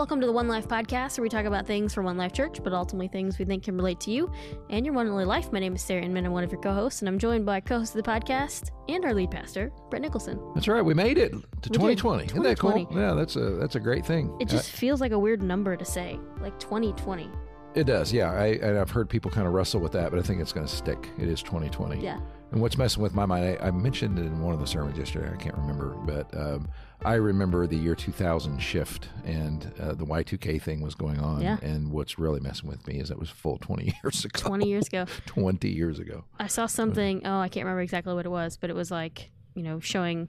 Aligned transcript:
welcome 0.00 0.18
to 0.18 0.26
the 0.26 0.32
One 0.32 0.48
Life 0.48 0.66
podcast, 0.66 1.18
where 1.18 1.22
we 1.24 1.28
talk 1.28 1.44
about 1.44 1.66
things 1.66 1.92
from 1.92 2.06
One 2.06 2.16
Life 2.16 2.32
Church, 2.32 2.64
but 2.64 2.72
ultimately 2.72 3.06
things 3.06 3.38
we 3.38 3.44
think 3.44 3.64
can 3.64 3.76
relate 3.76 4.00
to 4.00 4.10
you 4.10 4.32
and 4.70 4.86
your 4.86 4.94
one 4.94 5.04
and 5.04 5.12
only 5.12 5.26
life. 5.26 5.52
My 5.52 5.58
name 5.58 5.74
is 5.74 5.82
Sarah 5.82 6.00
Inman. 6.00 6.24
I'm 6.24 6.32
one 6.32 6.42
of 6.42 6.50
your 6.50 6.58
co-hosts, 6.62 7.02
and 7.02 7.08
I'm 7.10 7.18
joined 7.18 7.44
by 7.44 7.60
co-host 7.60 7.94
of 7.94 8.02
the 8.02 8.10
podcast 8.10 8.70
and 8.88 9.04
our 9.04 9.12
lead 9.12 9.30
pastor, 9.30 9.70
Brett 9.90 10.00
Nicholson. 10.00 10.40
That's 10.54 10.68
right. 10.68 10.80
We 10.80 10.94
made 10.94 11.18
it 11.18 11.32
to 11.32 11.36
We 11.36 11.42
did. 11.42 11.98
2020. 11.98 12.24
Isn't 12.24 12.42
that 12.42 12.58
cool? 12.58 12.88
Yeah, 12.90 13.12
that's 13.12 13.36
a 13.36 13.50
that's 13.56 13.74
a 13.74 13.80
great 13.80 14.06
thing. 14.06 14.34
It 14.40 14.48
just 14.48 14.70
feels 14.70 15.02
like 15.02 15.12
a 15.12 15.18
weird 15.18 15.42
number 15.42 15.76
to 15.76 15.84
say, 15.84 16.18
like 16.40 16.58
2020. 16.58 17.24
Uh, 17.24 17.28
it 17.74 17.84
does. 17.84 18.10
Yeah, 18.10 18.32
I 18.32 18.46
and 18.46 18.78
I've 18.78 18.90
heard 18.90 19.06
people 19.06 19.30
kind 19.30 19.46
of 19.46 19.52
wrestle 19.52 19.82
with 19.82 19.92
that, 19.92 20.08
but 20.08 20.18
I 20.18 20.22
think 20.22 20.40
it's 20.40 20.54
going 20.54 20.66
to 20.66 20.74
stick. 20.74 21.10
It 21.18 21.28
is 21.28 21.42
2020. 21.42 22.02
Yeah. 22.02 22.20
And 22.52 22.60
what's 22.60 22.76
messing 22.76 23.02
with 23.02 23.14
my 23.14 23.26
mind, 23.26 23.58
I, 23.60 23.68
I 23.68 23.70
mentioned 23.70 24.18
it 24.18 24.26
in 24.26 24.40
one 24.40 24.52
of 24.52 24.60
the 24.60 24.66
sermons 24.66 24.98
yesterday. 24.98 25.30
I 25.32 25.36
can't 25.36 25.56
remember, 25.56 25.90
but 26.04 26.36
um, 26.36 26.68
I 27.04 27.14
remember 27.14 27.66
the 27.66 27.76
year 27.76 27.94
2000 27.94 28.58
shift 28.58 29.08
and 29.24 29.72
uh, 29.80 29.94
the 29.94 30.04
Y2K 30.04 30.60
thing 30.60 30.80
was 30.80 30.94
going 30.94 31.20
on. 31.20 31.40
Yeah. 31.40 31.58
And 31.62 31.92
what's 31.92 32.18
really 32.18 32.40
messing 32.40 32.68
with 32.68 32.86
me 32.88 32.98
is 32.98 33.10
it 33.10 33.18
was 33.18 33.30
full 33.30 33.58
20 33.58 33.94
years 34.02 34.24
ago. 34.24 34.40
20 34.40 34.68
years 34.68 34.86
ago. 34.88 35.06
20 35.26 35.68
years 35.68 35.98
ago. 36.00 36.24
I 36.38 36.48
saw 36.48 36.66
something. 36.66 37.22
Oh, 37.24 37.38
I 37.38 37.48
can't 37.48 37.64
remember 37.64 37.82
exactly 37.82 38.14
what 38.14 38.26
it 38.26 38.30
was, 38.30 38.56
but 38.56 38.68
it 38.68 38.76
was 38.76 38.90
like 38.90 39.30
you 39.54 39.62
know 39.62 39.80
showing 39.80 40.28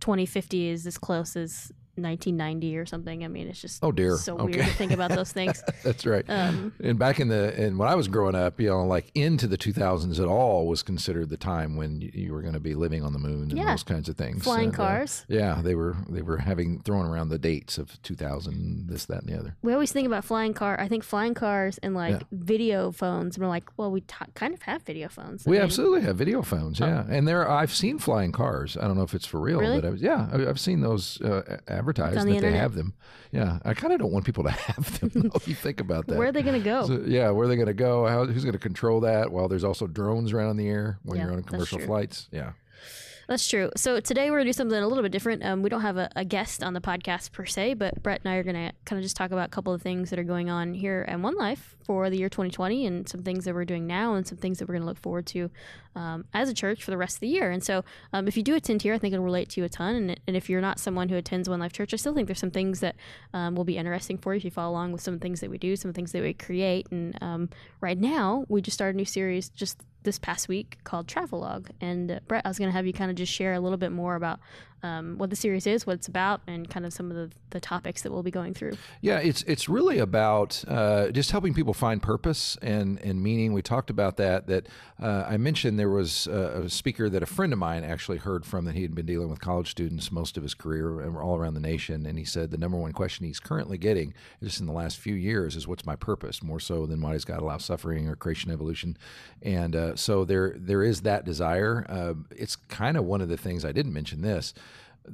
2050 0.00 0.68
is 0.68 0.86
as 0.86 0.98
close 0.98 1.36
as 1.36 1.72
1990 2.02 2.76
or 2.78 2.86
something. 2.86 3.24
I 3.24 3.28
mean, 3.28 3.48
it's 3.48 3.60
just 3.60 3.82
Oh, 3.84 3.92
dear. 3.92 4.16
so 4.16 4.36
Okay. 4.38 4.56
weird 4.56 4.66
to 4.66 4.72
think 4.74 4.92
about 4.92 5.10
those 5.10 5.32
things. 5.38 5.62
That's 5.82 6.06
right. 6.06 6.24
Um, 6.28 6.72
and 6.82 6.98
back 6.98 7.20
in 7.20 7.28
the 7.28 7.54
and 7.56 7.78
when 7.78 7.88
I 7.88 7.94
was 7.94 8.08
growing 8.08 8.34
up, 8.34 8.60
you 8.60 8.68
know, 8.68 8.84
like 8.84 9.10
into 9.14 9.46
the 9.46 9.58
2000s 9.58 10.18
at 10.20 10.26
all 10.26 10.66
was 10.66 10.82
considered 10.82 11.28
the 11.28 11.36
time 11.36 11.76
when 11.76 12.00
you, 12.00 12.32
were 12.32 12.42
going 12.42 12.54
to 12.54 12.60
be 12.60 12.74
living 12.74 13.02
on 13.02 13.12
the 13.12 13.18
moon 13.18 13.44
and 13.50 13.56
Yeah. 13.58 13.70
those 13.70 13.82
kinds 13.82 14.08
of 14.08 14.16
things. 14.16 14.44
Flying 14.44 14.66
And, 14.66 14.74
uh, 14.74 14.76
cars. 14.76 15.24
yeah, 15.28 15.60
they 15.62 15.74
were 15.74 15.96
they 16.08 16.22
were 16.22 16.38
having 16.38 16.80
thrown 16.82 17.06
around 17.06 17.28
the 17.30 17.38
dates 17.38 17.78
of 17.78 18.00
2000, 18.02 18.86
this, 18.88 19.06
that, 19.06 19.22
and 19.22 19.28
the 19.32 19.38
other. 19.38 19.56
we 19.62 19.72
always 19.72 19.92
think 19.92 20.06
about 20.06 20.24
flying 20.24 20.54
car. 20.54 20.78
I 20.78 20.88
think 20.88 21.02
flying 21.04 21.34
cars 21.34 21.78
and 21.78 21.94
like 21.94 22.12
Yeah. 22.14 22.26
video 22.32 22.90
phones. 22.92 23.36
And 23.36 23.42
we're 23.44 23.48
like, 23.48 23.64
well, 23.76 23.90
we 23.90 24.00
t- 24.02 24.14
kind 24.34 24.54
of 24.54 24.62
have 24.62 24.82
video 24.82 25.08
phones. 25.08 25.46
I 25.46 25.50
We 25.50 25.56
mean, 25.56 25.64
absolutely 25.64 26.02
have 26.02 26.16
video 26.16 26.42
phones, 26.42 26.80
yeah, 26.80 27.04
and 27.08 27.26
there 27.26 27.48
I've 27.48 27.72
seen 27.72 27.98
flying 27.98 28.32
cars. 28.32 28.76
I 28.76 28.86
don't 28.86 28.96
know 28.96 29.02
if 29.02 29.14
it's 29.14 29.26
for 29.26 29.40
real, 29.40 29.58
Oh. 29.58 29.60
Really? 29.60 29.80
but 29.80 29.86
I 29.86 29.90
was, 29.90 30.02
yeah, 30.02 30.28
I- 30.32 30.46
I've 30.48 30.60
seen 30.60 30.80
those 30.80 31.20
uh, 31.22 31.58
advertised 31.90 32.16
that 32.16 32.24
the 32.24 32.30
they 32.30 32.36
internet? 32.36 32.60
have 32.60 32.74
them. 32.74 32.94
Yeah, 33.32 33.58
I 33.64 33.74
kind 33.74 33.92
of 33.92 33.98
don't 34.00 34.12
want 34.12 34.24
people 34.24 34.44
to 34.44 34.50
have 34.68 35.00
them. 35.00 35.10
though, 35.14 35.30
if 35.34 35.48
you 35.48 35.54
think 35.54 35.80
about 35.80 36.06
that, 36.06 36.18
Where 36.18 36.28
are 36.28 36.32
they 36.32 36.42
going 36.42 36.58
to 36.60 36.64
go? 36.64 36.86
So, 36.86 37.02
yeah, 37.06 37.30
where 37.30 37.46
are 37.46 37.48
they 37.48 37.56
going 37.56 37.66
to 37.68 37.74
go? 37.74 38.06
How, 38.06 38.24
who's 38.24 38.44
going 38.44 38.52
to 38.52 38.58
control 38.58 39.00
that? 39.00 39.30
While 39.32 39.48
there's 39.48 39.64
also 39.64 39.86
drones 39.86 40.32
around 40.32 40.50
in 40.50 40.56
the 40.56 40.68
air 40.68 40.98
when 41.02 41.18
Yeah, 41.18 41.24
you're 41.24 41.32
on 41.34 41.42
commercial 41.42 41.78
flights. 41.80 42.28
Yeah. 42.32 42.52
That's 43.28 43.46
true. 43.46 43.70
So 43.76 44.00
today 44.00 44.30
we're 44.30 44.38
gonna 44.38 44.48
do 44.48 44.54
something 44.54 44.78
a 44.78 44.88
little 44.88 45.02
bit 45.02 45.12
different. 45.12 45.44
Um, 45.44 45.62
we 45.62 45.68
don't 45.68 45.82
have 45.82 45.98
a, 45.98 46.08
a 46.16 46.24
guest 46.24 46.62
on 46.62 46.72
the 46.72 46.80
podcast 46.80 47.30
per 47.30 47.44
se, 47.44 47.74
but 47.74 48.02
Brett 48.02 48.22
and 48.24 48.32
I 48.32 48.36
are 48.36 48.42
gonna 48.42 48.72
kind 48.86 48.98
of 48.98 49.02
just 49.02 49.16
talk 49.16 49.32
about 49.32 49.48
a 49.48 49.50
couple 49.50 49.74
of 49.74 49.82
things 49.82 50.08
that 50.08 50.18
are 50.18 50.24
going 50.24 50.48
on 50.48 50.72
here 50.72 51.04
at 51.06 51.20
One 51.20 51.36
Life 51.36 51.76
for 51.84 52.08
the 52.08 52.16
year 52.16 52.30
2020, 52.30 52.86
and 52.86 53.06
some 53.06 53.22
things 53.22 53.44
that 53.44 53.54
we're 53.54 53.66
doing 53.66 53.86
now, 53.86 54.14
and 54.14 54.26
some 54.26 54.38
things 54.38 54.58
that 54.58 54.68
we're 54.68 54.76
gonna 54.76 54.86
look 54.86 54.96
forward 54.96 55.26
to 55.26 55.50
um, 55.94 56.24
as 56.32 56.48
a 56.48 56.54
church 56.54 56.82
for 56.82 56.90
the 56.90 56.96
rest 56.96 57.16
of 57.16 57.20
the 57.20 57.28
year. 57.28 57.50
And 57.50 57.62
so, 57.62 57.84
um, 58.14 58.28
if 58.28 58.36
you 58.38 58.42
do 58.42 58.54
attend 58.54 58.80
here, 58.80 58.94
I 58.94 58.98
think 58.98 59.12
it'll 59.12 59.26
relate 59.26 59.50
to 59.50 59.60
you 59.60 59.66
a 59.66 59.68
ton. 59.68 59.94
And, 59.94 60.20
and 60.26 60.34
if 60.34 60.48
you're 60.48 60.62
not 60.62 60.80
someone 60.80 61.10
who 61.10 61.16
attends 61.16 61.50
One 61.50 61.60
Life 61.60 61.74
Church, 61.74 61.92
I 61.92 61.98
still 61.98 62.14
think 62.14 62.28
there's 62.28 62.38
some 62.38 62.50
things 62.50 62.80
that 62.80 62.96
um, 63.34 63.56
will 63.56 63.64
be 63.64 63.76
interesting 63.76 64.16
for 64.16 64.32
you 64.32 64.38
if 64.38 64.44
you 64.46 64.50
follow 64.50 64.72
along 64.72 64.92
with 64.92 65.02
some 65.02 65.18
things 65.18 65.40
that 65.40 65.50
we 65.50 65.58
do, 65.58 65.76
some 65.76 65.92
things 65.92 66.12
that 66.12 66.22
we 66.22 66.32
create. 66.32 66.86
And 66.90 67.22
um, 67.22 67.50
right 67.82 67.98
now, 67.98 68.46
we 68.48 68.62
just 68.62 68.74
started 68.74 68.94
a 68.94 68.96
new 68.96 69.04
series 69.04 69.50
just 69.50 69.82
this 70.08 70.18
past 70.18 70.48
week 70.48 70.78
called 70.84 71.06
Travelogue. 71.06 71.68
And 71.82 72.10
uh, 72.10 72.20
Brett, 72.26 72.46
I 72.46 72.48
was 72.48 72.58
going 72.58 72.70
to 72.70 72.72
have 72.72 72.86
you 72.86 72.94
kind 72.94 73.10
of 73.10 73.16
just 73.16 73.30
share 73.30 73.52
a 73.52 73.60
little 73.60 73.76
bit 73.76 73.92
more 73.92 74.14
about 74.14 74.40
um, 74.82 75.18
what 75.18 75.30
the 75.30 75.36
series 75.36 75.66
is, 75.66 75.86
what 75.86 75.94
it's 75.94 76.08
about, 76.08 76.40
and 76.46 76.70
kind 76.70 76.86
of 76.86 76.92
some 76.92 77.10
of 77.10 77.16
the, 77.16 77.30
the 77.50 77.60
topics 77.60 78.02
that 78.02 78.12
we'll 78.12 78.22
be 78.22 78.30
going 78.30 78.54
through. 78.54 78.72
Yeah, 79.00 79.18
it's 79.18 79.42
it's 79.42 79.68
really 79.68 79.98
about 79.98 80.62
uh, 80.68 81.10
just 81.10 81.32
helping 81.32 81.52
people 81.52 81.74
find 81.74 82.00
purpose 82.00 82.56
and, 82.62 83.00
and 83.00 83.22
meaning. 83.22 83.52
We 83.52 83.62
talked 83.62 83.90
about 83.90 84.16
that. 84.18 84.46
That 84.46 84.68
uh, 85.02 85.24
I 85.28 85.36
mentioned 85.36 85.78
there 85.78 85.90
was 85.90 86.28
a, 86.28 86.62
a 86.64 86.70
speaker 86.70 87.10
that 87.10 87.22
a 87.22 87.26
friend 87.26 87.52
of 87.52 87.58
mine 87.58 87.82
actually 87.82 88.18
heard 88.18 88.44
from 88.44 88.64
that 88.66 88.76
he 88.76 88.82
had 88.82 88.94
been 88.94 89.06
dealing 89.06 89.28
with 89.28 89.40
college 89.40 89.70
students 89.70 90.12
most 90.12 90.36
of 90.36 90.42
his 90.44 90.54
career 90.54 91.00
and 91.00 91.16
all 91.16 91.36
around 91.36 91.54
the 91.54 91.60
nation. 91.60 92.06
And 92.06 92.18
he 92.18 92.24
said 92.24 92.50
the 92.50 92.58
number 92.58 92.76
one 92.76 92.92
question 92.92 93.26
he's 93.26 93.40
currently 93.40 93.78
getting, 93.78 94.14
just 94.42 94.60
in 94.60 94.66
the 94.66 94.72
last 94.72 94.98
few 94.98 95.14
years, 95.14 95.56
is 95.56 95.66
what's 95.66 95.86
my 95.86 95.96
purpose? 95.96 96.42
More 96.42 96.60
so 96.60 96.86
than 96.86 97.00
why 97.00 97.12
does 97.12 97.24
God 97.24 97.40
allow 97.40 97.58
suffering 97.58 98.08
or 98.08 98.14
creation 98.14 98.50
evolution? 98.52 98.96
And 99.42 99.74
uh, 99.74 99.96
so 99.96 100.24
there 100.24 100.54
there 100.56 100.84
is 100.84 101.02
that 101.02 101.24
desire. 101.24 101.84
Uh, 101.88 102.14
it's 102.30 102.54
kind 102.54 102.96
of 102.96 103.04
one 103.04 103.20
of 103.20 103.28
the 103.28 103.36
things 103.36 103.64
I 103.64 103.72
didn't 103.72 103.92
mention 103.92 104.22
this 104.22 104.54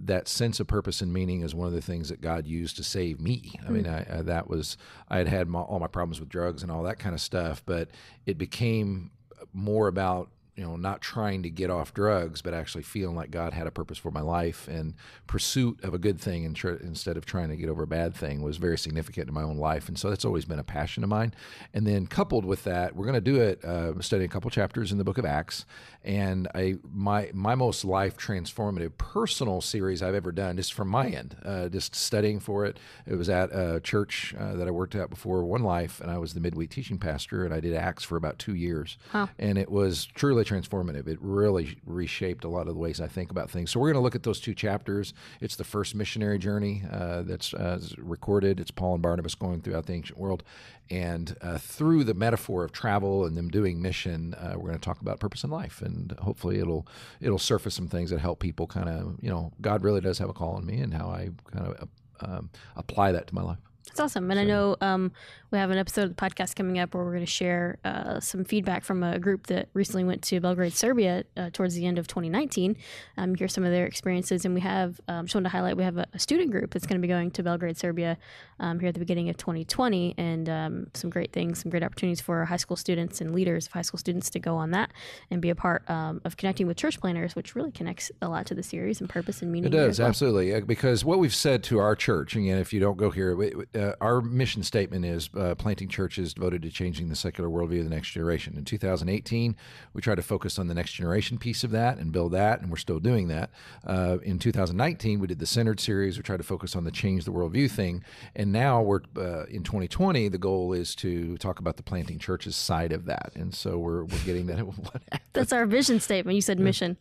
that 0.07 0.29
sense 0.29 0.61
of 0.61 0.67
purpose 0.67 1.01
and 1.01 1.13
meaning 1.13 1.43
is 1.43 1.55
one 1.55 1.69
of 1.69 1.75
the 1.75 1.81
things 1.81 2.09
that 2.09 2.21
God 2.21 2.47
used 2.47 2.77
to 2.77 2.85
save 2.85 3.21
me. 3.21 3.53
I 3.67 3.71
mean, 3.71 3.85
hmm. 3.85 3.91
I, 3.91 4.19
I, 4.19 4.23
that 4.23 4.49
was 4.49 4.77
I 5.09 5.19
had 5.19 5.29
had 5.29 5.49
my, 5.49 5.61
all 5.61 5.79
my 5.79 5.87
problems 5.87 6.21
with 6.21 6.29
drugs 6.29 6.63
and 6.63 6.71
all 6.71 6.83
that 6.85 6.99
kind 6.99 7.15
of 7.15 7.21
stuff, 7.21 7.63
but 7.65 7.89
it 8.27 8.39
became 8.39 9.11
more 9.53 9.89
about 9.89 10.31
you 10.57 10.65
know 10.65 10.77
not 10.77 11.01
trying 11.01 11.43
to 11.43 11.51
get 11.51 11.71
off 11.71 11.93
drugs, 11.95 12.43
but 12.43 12.55
actually 12.55 12.83
feeling 12.83 13.17
like 13.17 13.31
God 13.31 13.53
had 13.53 13.67
a 13.67 13.71
purpose 13.71 13.99
for 13.99 14.11
my 14.11 14.21
life 14.21 14.69
and 14.69 14.95
pursuit 15.27 15.83
of 15.83 15.95
a 15.95 15.99
good 15.99 16.21
thing 16.21 16.45
and 16.45 16.55
tr- 16.55 16.71
instead 16.71 17.17
of 17.17 17.27
trying 17.27 17.49
to 17.49 17.57
get 17.57 17.69
over 17.69 17.83
a 17.83 17.87
bad 17.87 18.15
thing 18.15 18.43
was 18.43 18.57
very 18.57 18.79
significant 18.79 19.29
in 19.29 19.35
my 19.35 19.43
own 19.43 19.57
life, 19.57 19.89
and 19.89 19.99
so 19.99 20.09
that's 20.11 20.25
always 20.25 20.45
been 20.45 20.59
a 20.59 20.65
passion 20.65 21.03
of 21.03 21.11
mine. 21.11 21.35
And 21.73 21.87
then 21.87 22.07
coupled 22.07 22.45
with 22.45 22.65
that, 22.65 22.95
we're 22.95 23.07
going 23.07 23.15
to 23.15 23.21
do 23.21 23.41
it 23.41 23.65
uh, 23.65 24.01
studying 24.01 24.31
a 24.31 24.33
couple 24.33 24.51
chapters 24.51 24.93
in 24.93 24.99
the 24.99 25.05
Book 25.05 25.19
of 25.19 25.25
Acts, 25.25 25.65
and 26.03 26.49
I 26.55 26.77
my 26.93 27.31
my 27.33 27.55
most 27.55 27.85
life 27.85 28.17
transformative 28.17 28.97
personal 28.99 29.61
series 29.61 30.03
I've 30.03 30.15
ever 30.15 30.33
done, 30.33 30.57
just 30.57 30.73
from 30.73 30.89
my 30.89 31.09
end, 31.09 31.37
uh, 31.45 31.69
just 31.69 31.95
studying 31.95 32.41
for 32.41 32.65
it. 32.65 32.79
It 33.07 33.15
was 33.17 33.29
at 33.29 33.51
a 33.53 33.81
church 33.81 34.35
uh, 34.39 34.55
that 34.55 34.69
I 34.69 34.71
worked 34.71 34.95
at 34.95 35.11
before 35.11 35.45
One 35.45 35.63
Life, 35.63 36.01
and 36.01 36.11
I 36.11 36.19
was 36.19 36.35
the 36.35 36.41
midweek 36.41 36.71
teaching 36.71 36.99
pastor, 36.99 37.45
and 37.45 37.53
I 37.53 37.61
did 37.61 37.75
Acts 37.75 38.05
for 38.05 38.17
about 38.17 38.39
two 38.39 38.55
years, 38.55 38.99
and 39.39 39.59
it 39.59 39.71
was 39.71 40.07
truly 40.15 40.44
transformative. 40.45 41.09
It 41.09 41.19
really 41.21 41.79
reshaped 41.87 42.45
a 42.45 42.49
lot 42.49 42.63
of 42.63 42.75
the 42.75 42.81
ways 42.81 43.01
I 43.01 43.09
think 43.09 43.31
about 43.31 43.51
things. 43.51 43.71
So 43.71 43.81
we're 43.81 43.89
going 43.89 44.01
to 44.01 44.05
look 44.05 44.15
at 44.15 44.23
those 44.23 44.41
two 44.41 44.55
chapters. 44.55 45.15
It's 45.41 45.57
the 45.57 45.65
first 45.65 45.95
missionary 45.95 46.39
journey 46.39 46.83
uh, 46.91 47.23
that's 47.23 47.55
uh, 47.55 47.81
recorded. 47.99 48.61
It's 48.61 48.71
Paul 48.71 48.95
and 48.95 49.03
Barnabas 49.03 49.35
going 49.35 49.61
throughout 49.61 49.87
the 49.87 49.95
ancient 49.95 50.19
world, 50.19 50.43
and 50.91 51.37
uh, 51.41 51.59
through 51.59 52.05
the 52.05 52.15
metaphor 52.15 52.65
of 52.65 52.73
travel 52.73 53.25
and 53.25 53.37
them 53.37 53.49
doing 53.49 53.81
mission, 53.81 54.35
uh, 54.35 54.55
we're 54.57 54.69
going 54.69 54.79
to 54.79 54.85
talk 54.85 55.01
about 55.01 55.21
purpose 55.21 55.45
in 55.45 55.51
life, 55.51 55.81
and 55.83 56.13
hopefully 56.21 56.59
it'll 56.59 56.87
it'll 57.21 57.39
surface 57.39 57.75
some 57.75 57.89
things 57.89 58.11
that 58.11 58.21
help 58.21 58.41
people 58.41 58.67
kind 58.67 58.89
of 58.89 59.17
you 59.21 59.31
know 59.31 59.53
God 59.61 59.83
really 59.83 60.01
does 60.01 60.19
have 60.19 60.29
a 60.29 60.35
call 60.35 60.55
on 60.55 60.67
me, 60.67 60.81
and 60.81 60.93
how 60.93 61.09
I 61.09 61.31
kind 61.51 61.67
of 61.67 61.89
um, 62.21 62.51
apply 62.77 63.13
that 63.13 63.27
to 63.29 63.35
my 63.35 63.43
life. 63.43 63.59
That's 63.87 64.01
awesome. 64.01 64.31
And 64.31 64.41
I 64.41 64.45
know 64.45 64.77
um, 64.81 65.13
we 65.51 65.59
have 65.59 65.71
an 65.71 65.79
episode 65.79 66.05
of 66.05 66.17
the 66.17 66.21
podcast 66.21 66.57
coming 66.57 66.79
up 66.79 66.95
where 66.95 67.05
we're 67.05 67.13
going 67.13 67.25
to 67.25 67.31
share 67.31 67.79
uh, 67.85 68.19
some 68.19 68.45
feedback 68.45 68.83
from 68.83 69.03
a 69.03 69.19
group 69.19 69.47
that 69.49 69.69
recently 69.75 70.05
went 70.05 70.23
to 70.23 70.41
Belgrade, 70.41 70.73
Serbia 70.73 71.25
uh, 71.37 71.51
towards 71.53 71.75
the 71.75 71.87
end 71.87 71.99
of 71.99 72.09
2019. 72.09 72.77
Um, 73.19 73.35
hear 73.35 73.47
some 73.47 73.63
of 73.63 73.71
their 73.71 73.87
experiences. 73.87 74.45
And 74.45 74.55
we 74.55 74.63
have, 74.63 75.01
um, 75.07 75.27
just 75.27 75.35
wanted 75.35 75.45
to 75.45 75.51
highlight, 75.51 75.77
we 75.77 75.85
have 75.85 75.99
a, 75.99 76.07
a 76.15 76.19
student 76.19 76.51
group 76.51 76.73
that's 76.73 76.87
going 76.87 77.01
to 77.01 77.07
be 77.07 77.09
going 77.09 77.31
to 77.33 77.43
Belgrade, 77.43 77.77
Serbia 77.77 78.17
um, 78.59 78.81
here 78.81 78.89
at 78.89 78.95
the 78.95 79.01
beginning 79.01 79.29
of 79.29 79.37
2020. 79.37 80.15
And 80.17 80.49
um, 80.49 80.87
some 80.95 81.11
great 81.11 81.33
things, 81.33 81.63
some 81.63 81.71
great 81.71 81.83
opportunities 81.85 82.23
for 82.23 82.45
high 82.47 82.57
school 82.57 82.77
students 82.77 83.21
and 83.21 83.35
leaders 83.35 83.67
of 83.67 83.75
high 83.75 83.83
school 83.83 83.99
students 83.99 84.31
to 84.31 84.41
go 84.41 84.57
on 84.57 84.71
that 84.71 84.93
and 85.31 85.43
be 85.43 85.51
a 85.51 85.55
part 85.55 85.89
um, 85.91 86.23
of 86.25 86.37
connecting 86.39 86.67
with 86.67 86.79
church 86.79 86.99
planters, 86.99 87.37
which 87.37 87.55
really 87.55 87.71
connects 87.71 88.11
a 88.23 88.29
lot 88.29 88.47
to 88.47 88.55
the 88.55 88.63
series 88.63 89.01
and 89.01 89.11
purpose 89.11 89.43
and 89.43 89.53
meaning. 89.53 89.73
It 89.73 89.77
does 89.77 89.99
well. 89.99 90.09
absolutely 90.09 90.61
because 90.63 91.05
what 91.05 91.19
we've 91.19 91.35
said 91.35 91.63
to 91.65 91.79
our 91.79 91.95
church 91.95 92.35
and 92.35 92.45
again, 92.45 92.59
if 92.59 92.73
you 92.73 92.81
don't 92.81 92.97
go 92.97 93.11
here, 93.11 93.37
we- 93.37 93.53
uh, 93.75 93.95
our 94.01 94.21
mission 94.21 94.63
statement 94.63 95.05
is 95.05 95.29
uh, 95.37 95.55
planting 95.55 95.89
churches 95.89 96.35
devoted 96.35 96.63
to 96.63 96.71
changing 96.71 97.09
the 97.09 97.17
secular 97.17 97.49
worldview 97.49 97.79
of 97.79 97.85
the 97.85 97.95
next 97.95 98.11
generation. 98.11 98.57
In 98.57 98.65
2018, 98.65 99.57
we 99.93 100.03
tried 100.03 100.17
to 100.17 100.23
focus 100.23 100.59
on 100.59 100.69
the 100.69 100.75
next 100.75 100.93
generation 100.93 101.39
piece 101.39 101.65
of 101.65 101.71
that 101.73 101.99
and 101.99 102.13
build 102.13 102.33
that, 102.33 102.61
and 102.61 102.71
we're 102.71 102.77
still 102.77 103.01
doing 103.01 103.29
that. 103.29 103.51
Uh, 103.87 104.19
in 104.23 104.39
2019, 104.39 105.21
we 105.21 105.27
did 105.27 105.39
the 105.39 105.47
centered 105.47 105.81
series. 105.81 106.17
We 106.17 106.23
tried 106.23 106.39
to 106.39 106.45
focus 106.45 106.77
on 106.77 106.85
the 106.85 106.91
change 106.91 107.25
the 107.25 107.33
worldview 107.33 107.71
thing, 107.71 108.05
and 108.35 108.53
now 108.53 108.83
we're 108.83 109.01
uh, 109.17 109.45
in 109.47 109.63
2020. 109.63 110.29
The 110.29 110.39
goal 110.39 110.73
is 110.73 110.95
to 110.97 111.37
talk 111.39 111.59
about 111.59 111.77
the 111.77 111.83
planting 111.83 112.19
churches 112.19 112.57
side 112.57 112.93
of 112.93 113.07
that, 113.07 113.33
and 113.35 113.55
so 113.55 113.79
we're 113.79 114.05
we're 114.05 114.25
getting 114.25 114.47
that. 114.47 114.59
what? 114.67 115.03
That's 115.33 115.53
our 115.53 115.67
vision 115.67 116.01
statement. 116.01 116.37
You 116.37 116.43
said 116.43 116.59
mission. 116.59 116.97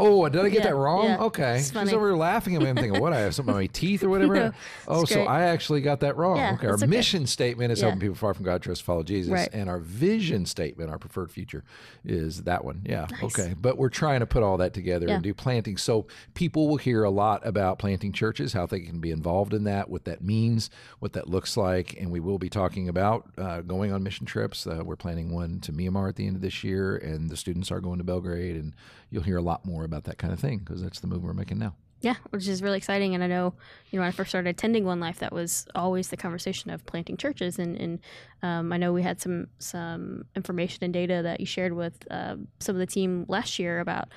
Oh, 0.00 0.28
did 0.28 0.40
I 0.40 0.48
get 0.48 0.58
Yeah, 0.64 0.70
that 0.70 0.74
wrong? 0.76 1.04
yeah. 1.04 1.18
Okay. 1.20 1.56
It's 1.56 1.64
She's 1.66 1.70
funny. 1.72 1.92
over 1.92 2.08
here 2.08 2.16
laughing 2.16 2.56
at 2.56 2.62
me. 2.62 2.68
I'm 2.68 2.76
thinking, 2.76 3.00
what? 3.00 3.12
I 3.12 3.20
have 3.20 3.34
something 3.34 3.54
on 3.54 3.60
my 3.60 3.66
teeth 3.66 4.02
or 4.02 4.08
whatever? 4.08 4.34
No, 4.40 4.52
oh, 4.88 5.00
it's 5.02 5.10
so 5.10 5.16
great. 5.16 5.28
I 5.28 5.42
actually 5.44 5.80
got 5.80 6.00
that 6.00 6.16
wrong. 6.16 6.36
Yeah, 6.38 6.54
okay. 6.54 6.66
Our 6.66 6.72
that's 6.72 6.82
okay. 6.84 6.90
mission 6.90 7.26
statement 7.26 7.72
is 7.72 7.80
Yeah. 7.80 7.86
helping 7.86 8.00
people 8.00 8.14
far 8.16 8.32
from 8.34 8.44
God 8.44 8.62
trust 8.62 8.82
follow 8.82 9.02
Jesus. 9.02 9.30
Right. 9.32 9.48
And 9.52 9.68
our 9.68 9.78
vision 9.78 10.46
statement, 10.46 10.90
our 10.90 10.98
preferred 10.98 11.30
future, 11.30 11.62
is 12.04 12.44
that 12.44 12.64
one. 12.64 12.82
Yeah. 12.84 13.06
Okay. 13.22 13.54
But 13.60 13.76
we're 13.78 13.88
trying 13.90 14.20
to 14.20 14.26
put 14.26 14.42
all 14.42 14.56
that 14.58 14.72
together 14.74 15.06
Yeah. 15.08 15.14
and 15.14 15.22
do 15.22 15.34
planting. 15.34 15.76
So 15.76 16.06
people 16.34 16.68
will 16.68 16.76
hear 16.78 17.04
a 17.04 17.10
lot 17.10 17.46
about 17.46 17.78
planting 17.78 18.12
churches, 18.12 18.52
how 18.52 18.66
they 18.66 18.80
can 18.80 18.98
be 19.00 19.10
involved 19.10 19.52
in 19.52 19.64
that, 19.64 19.90
what 19.90 20.04
that 20.06 20.22
means, 20.22 20.70
what 21.00 21.12
that 21.12 21.28
looks 21.28 21.56
like. 21.56 21.96
And 22.00 22.10
we 22.10 22.20
will 22.20 22.38
be 22.38 22.48
talking 22.48 22.88
about 22.88 23.28
uh, 23.36 23.60
going 23.60 23.92
on 23.92 24.02
mission 24.02 24.26
trips. 24.26 24.66
Uh, 24.66 24.82
we're 24.84 24.96
planning 24.96 25.30
one 25.32 25.60
to 25.60 25.72
Myanmar 25.72 26.08
at 26.08 26.16
the 26.16 26.26
end 26.26 26.36
of 26.36 26.42
this 26.42 26.64
year, 26.64 26.96
and 26.96 27.28
the 27.30 27.36
students 27.36 27.70
are 27.70 27.80
going 27.80 27.98
to 27.98 28.04
Belgrade. 28.04 28.56
And 28.56 28.72
you'll 29.10 29.22
hear 29.22 29.36
a 29.36 29.42
lot 29.42 29.64
more 29.64 29.84
about 29.84 30.04
that 30.04 30.18
kind 30.18 30.32
of 30.32 30.40
thing 30.40 30.58
because 30.58 30.82
that's 30.82 31.00
the 31.00 31.06
move 31.06 31.22
we're 31.22 31.32
making 31.32 31.58
now. 31.58 31.74
Yeah, 32.02 32.14
which 32.30 32.48
is 32.48 32.62
really 32.62 32.78
exciting. 32.78 33.14
And 33.14 33.22
I 33.22 33.26
know, 33.26 33.52
you 33.90 33.98
know, 33.98 34.02
when 34.02 34.08
I 34.08 34.10
first 34.10 34.30
started 34.30 34.48
attending 34.48 34.86
One 34.86 35.00
Life, 35.00 35.18
that 35.18 35.32
was 35.32 35.66
always 35.74 36.08
the 36.08 36.16
conversation 36.16 36.70
of 36.70 36.86
planting 36.86 37.18
churches. 37.18 37.58
And, 37.58 37.76
and 37.76 37.98
um, 38.42 38.72
I 38.72 38.78
know 38.78 38.92
we 38.92 39.02
had 39.02 39.20
some 39.20 39.48
some 39.58 40.24
information 40.34 40.82
and 40.82 40.94
data 40.94 41.20
that 41.22 41.40
you 41.40 41.46
shared 41.46 41.74
with 41.74 42.10
uh, 42.10 42.36
some 42.58 42.74
of 42.74 42.78
the 42.78 42.86
team 42.86 43.26
last 43.28 43.58
year 43.58 43.80
about 43.80 44.08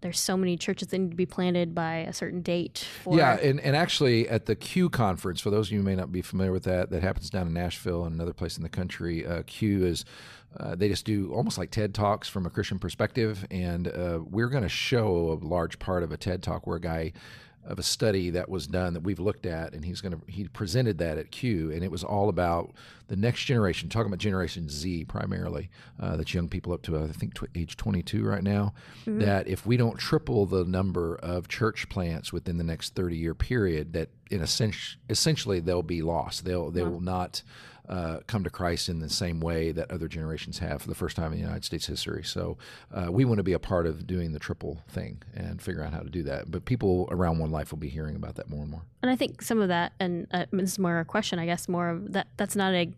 there's 0.00 0.18
so 0.18 0.36
many 0.36 0.56
churches 0.56 0.88
that 0.88 0.98
need 0.98 1.10
to 1.10 1.16
be 1.16 1.26
planted 1.26 1.74
by 1.74 1.96
a 1.96 2.12
certain 2.12 2.40
date. 2.40 2.86
For 3.02 3.16
yeah, 3.16 3.36
and, 3.40 3.60
and 3.60 3.74
actually 3.74 4.28
at 4.28 4.46
the 4.46 4.54
Q 4.54 4.88
conference, 4.90 5.40
for 5.40 5.50
those 5.50 5.68
of 5.68 5.72
you 5.72 5.78
who 5.78 5.84
may 5.84 5.96
not 5.96 6.12
be 6.12 6.22
familiar 6.22 6.52
with 6.52 6.64
that, 6.64 6.90
that 6.90 7.02
happens 7.02 7.30
down 7.30 7.46
in 7.48 7.52
Nashville 7.52 8.04
and 8.04 8.14
another 8.14 8.32
place 8.32 8.56
in 8.56 8.62
the 8.62 8.68
country. 8.68 9.26
Uh, 9.26 9.42
Q 9.46 9.84
is 9.84 10.04
uh, 10.58 10.74
they 10.74 10.88
just 10.88 11.04
do 11.04 11.32
almost 11.32 11.58
like 11.58 11.70
TED 11.70 11.94
talks 11.94 12.28
from 12.28 12.46
a 12.46 12.50
Christian 12.50 12.78
perspective, 12.78 13.46
and 13.50 13.88
uh, 13.88 14.20
we're 14.22 14.48
going 14.48 14.62
to 14.62 14.68
show 14.68 15.38
a 15.42 15.44
large 15.44 15.78
part 15.78 16.02
of 16.02 16.12
a 16.12 16.16
TED 16.16 16.42
talk 16.42 16.66
where 16.66 16.76
a 16.76 16.80
guy 16.80 17.12
of 17.68 17.78
a 17.78 17.82
study 17.82 18.30
that 18.30 18.48
was 18.48 18.66
done 18.66 18.94
that 18.94 19.02
we've 19.02 19.20
looked 19.20 19.44
at, 19.44 19.74
and 19.74 19.84
he's 19.84 20.00
going 20.00 20.12
to 20.12 20.20
he 20.26 20.48
presented 20.48 20.98
that 20.98 21.18
at 21.18 21.30
Q, 21.30 21.70
and 21.70 21.84
it 21.84 21.90
was 21.90 22.02
all 22.02 22.28
about 22.28 22.72
the 23.08 23.16
next 23.16 23.44
generation, 23.44 23.88
talking 23.88 24.06
about 24.06 24.18
Generation 24.18 24.68
Z 24.68 25.04
primarily. 25.04 25.68
Uh, 26.00 26.16
that's 26.16 26.32
young 26.32 26.48
people 26.48 26.72
up 26.72 26.82
to 26.82 26.98
I 26.98 27.08
think 27.08 27.34
tw- 27.34 27.54
age 27.54 27.76
22 27.76 28.24
right 28.24 28.42
now. 28.42 28.72
Mm-hmm. 29.02 29.20
That 29.20 29.48
if 29.48 29.66
we 29.66 29.76
don't 29.76 29.98
triple 29.98 30.46
the 30.46 30.64
number 30.64 31.16
of 31.16 31.46
church 31.48 31.88
plants 31.90 32.32
within 32.32 32.56
the 32.56 32.64
next 32.64 32.94
30 32.94 33.16
year 33.16 33.34
period, 33.34 33.92
that 33.92 34.08
in 34.30 34.40
essentially 34.40 35.00
essentially 35.10 35.60
they'll 35.60 35.82
be 35.82 36.00
lost. 36.00 36.46
They'll 36.46 36.70
they 36.70 36.82
wow. 36.82 36.90
will 36.90 37.00
not 37.02 37.42
uh, 37.88 38.20
come 38.26 38.44
to 38.44 38.50
Christ 38.50 38.88
in 38.88 38.98
the 39.00 39.08
same 39.08 39.40
way 39.40 39.72
that 39.72 39.90
other 39.90 40.08
generations 40.08 40.58
have 40.58 40.82
for 40.82 40.88
the 40.88 40.94
first 40.94 41.16
time 41.16 41.32
in 41.32 41.38
the 41.38 41.44
United 41.44 41.64
States 41.64 41.86
history. 41.86 42.22
So 42.22 42.58
uh, 42.92 43.10
we 43.10 43.24
want 43.24 43.38
to 43.38 43.42
be 43.42 43.54
a 43.54 43.58
part 43.58 43.86
of 43.86 44.06
doing 44.06 44.32
the 44.32 44.38
triple 44.38 44.82
thing 44.88 45.22
and 45.34 45.60
figure 45.60 45.82
out 45.82 45.92
how 45.92 46.00
to 46.00 46.10
do 46.10 46.22
that. 46.24 46.50
But 46.50 46.64
people 46.64 47.08
around 47.10 47.38
One 47.38 47.50
Life 47.50 47.70
will 47.72 47.78
be 47.78 47.88
hearing 47.88 48.16
about 48.16 48.34
that 48.36 48.50
more 48.50 48.62
and 48.62 48.70
more. 48.70 48.82
And 49.02 49.10
I 49.10 49.16
think 49.16 49.42
some 49.42 49.60
of 49.60 49.68
that, 49.68 49.92
and 49.98 50.26
uh, 50.32 50.46
this 50.52 50.72
is 50.72 50.78
more 50.78 50.98
a 51.00 51.04
question, 51.04 51.38
I 51.38 51.46
guess, 51.46 51.68
more 51.68 51.88
of 51.88 52.12
that. 52.12 52.28
That's 52.36 52.56
not 52.56 52.74
a. 52.74 52.92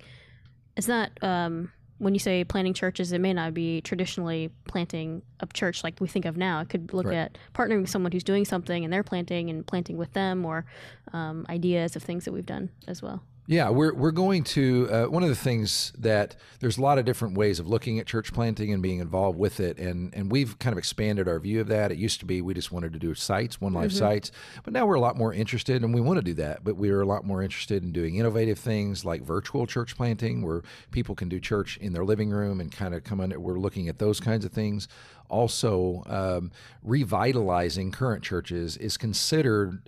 It's 0.77 0.89
not. 0.89 1.11
Um, 1.23 1.73
when 1.99 2.15
you 2.15 2.19
say 2.19 2.45
planting 2.45 2.73
churches, 2.73 3.13
it 3.13 3.21
may 3.21 3.35
not 3.35 3.53
be 3.53 3.83
traditionally 3.83 4.51
planting 4.67 5.21
a 5.41 5.47
church 5.47 5.85
like 5.85 6.01
we 6.01 6.09
think 6.09 6.25
of 6.25 6.35
now. 6.35 6.61
It 6.61 6.71
could 6.71 6.95
look 6.95 7.05
right. 7.05 7.17
at 7.17 7.39
partnering 7.55 7.83
with 7.83 7.91
someone 7.91 8.11
who's 8.11 8.25
doing 8.25 8.47
something 8.47 8.85
and 8.85 8.91
they're 8.91 9.03
planting 9.03 9.51
and 9.51 9.67
planting 9.67 9.99
with 9.99 10.15
them, 10.15 10.47
or 10.47 10.65
um, 11.13 11.45
ideas 11.51 11.97
of 11.97 12.03
things 12.03 12.25
that 12.25 12.33
we've 12.33 12.47
done 12.47 12.71
as 12.89 13.03
well. 13.03 13.23
Yeah, 13.51 13.71
we're, 13.71 13.93
we're 13.93 14.13
going 14.13 14.45
to. 14.45 14.89
Uh, 14.89 15.05
one 15.07 15.25
of 15.25 15.29
the 15.29 15.35
things 15.35 15.93
that 15.99 16.37
there's 16.61 16.79
a 16.79 16.81
lot 16.81 16.99
of 16.99 17.05
different 17.05 17.37
ways 17.37 17.59
of 17.59 17.67
looking 17.67 17.99
at 17.99 18.07
church 18.07 18.33
planting 18.33 18.73
and 18.73 18.81
being 18.81 19.01
involved 19.01 19.37
with 19.37 19.59
it. 19.59 19.77
And, 19.77 20.15
and 20.15 20.31
we've 20.31 20.57
kind 20.61 20.73
of 20.73 20.79
expanded 20.79 21.27
our 21.27 21.41
view 21.41 21.61
of 21.61 21.67
that. 21.67 21.91
It 21.91 21.99
used 21.99 22.21
to 22.21 22.27
be 22.27 22.43
we 22.43 22.55
just 22.55 22.71
wanted 22.71 22.93
to 22.93 23.01
do 23.01 23.13
sites, 23.13 23.61
one 23.61 23.73
life 23.73 23.91
mm-hmm. 23.91 23.99
sites, 23.99 24.31
but 24.63 24.73
now 24.73 24.87
we're 24.87 24.95
a 24.95 25.01
lot 25.01 25.17
more 25.17 25.35
interested 25.35 25.83
and 25.83 25.93
we 25.93 26.01
want 26.01 26.19
to 26.19 26.23
do 26.23 26.35
that. 26.35 26.63
But 26.63 26.77
we 26.77 26.91
are 26.91 27.01
a 27.01 27.07
lot 27.07 27.25
more 27.25 27.43
interested 27.43 27.83
in 27.83 27.91
doing 27.91 28.19
innovative 28.19 28.57
things 28.57 29.05
like 29.05 29.23
virtual 29.23 29.67
church 29.67 29.97
planting 29.97 30.43
where 30.43 30.63
people 30.93 31.17
can 31.17 31.29
do 31.29 31.41
church 31.41 31.77
in 31.79 31.93
their 31.93 32.05
living 32.05 32.31
room 32.31 32.61
and 32.61 32.71
kind 32.71 32.95
of 32.95 33.03
come 33.03 33.21
under. 33.21 33.41
We're 33.41 33.59
looking 33.59 33.89
at 33.89 33.99
those 33.99 34.21
kinds 34.21 34.45
of 34.45 34.53
things. 34.53 34.87
Also, 35.29 36.05
um, 36.07 36.53
revitalizing 36.85 37.91
current 37.91 38.23
churches 38.23 38.77
is 38.77 38.97
considered 38.97 39.83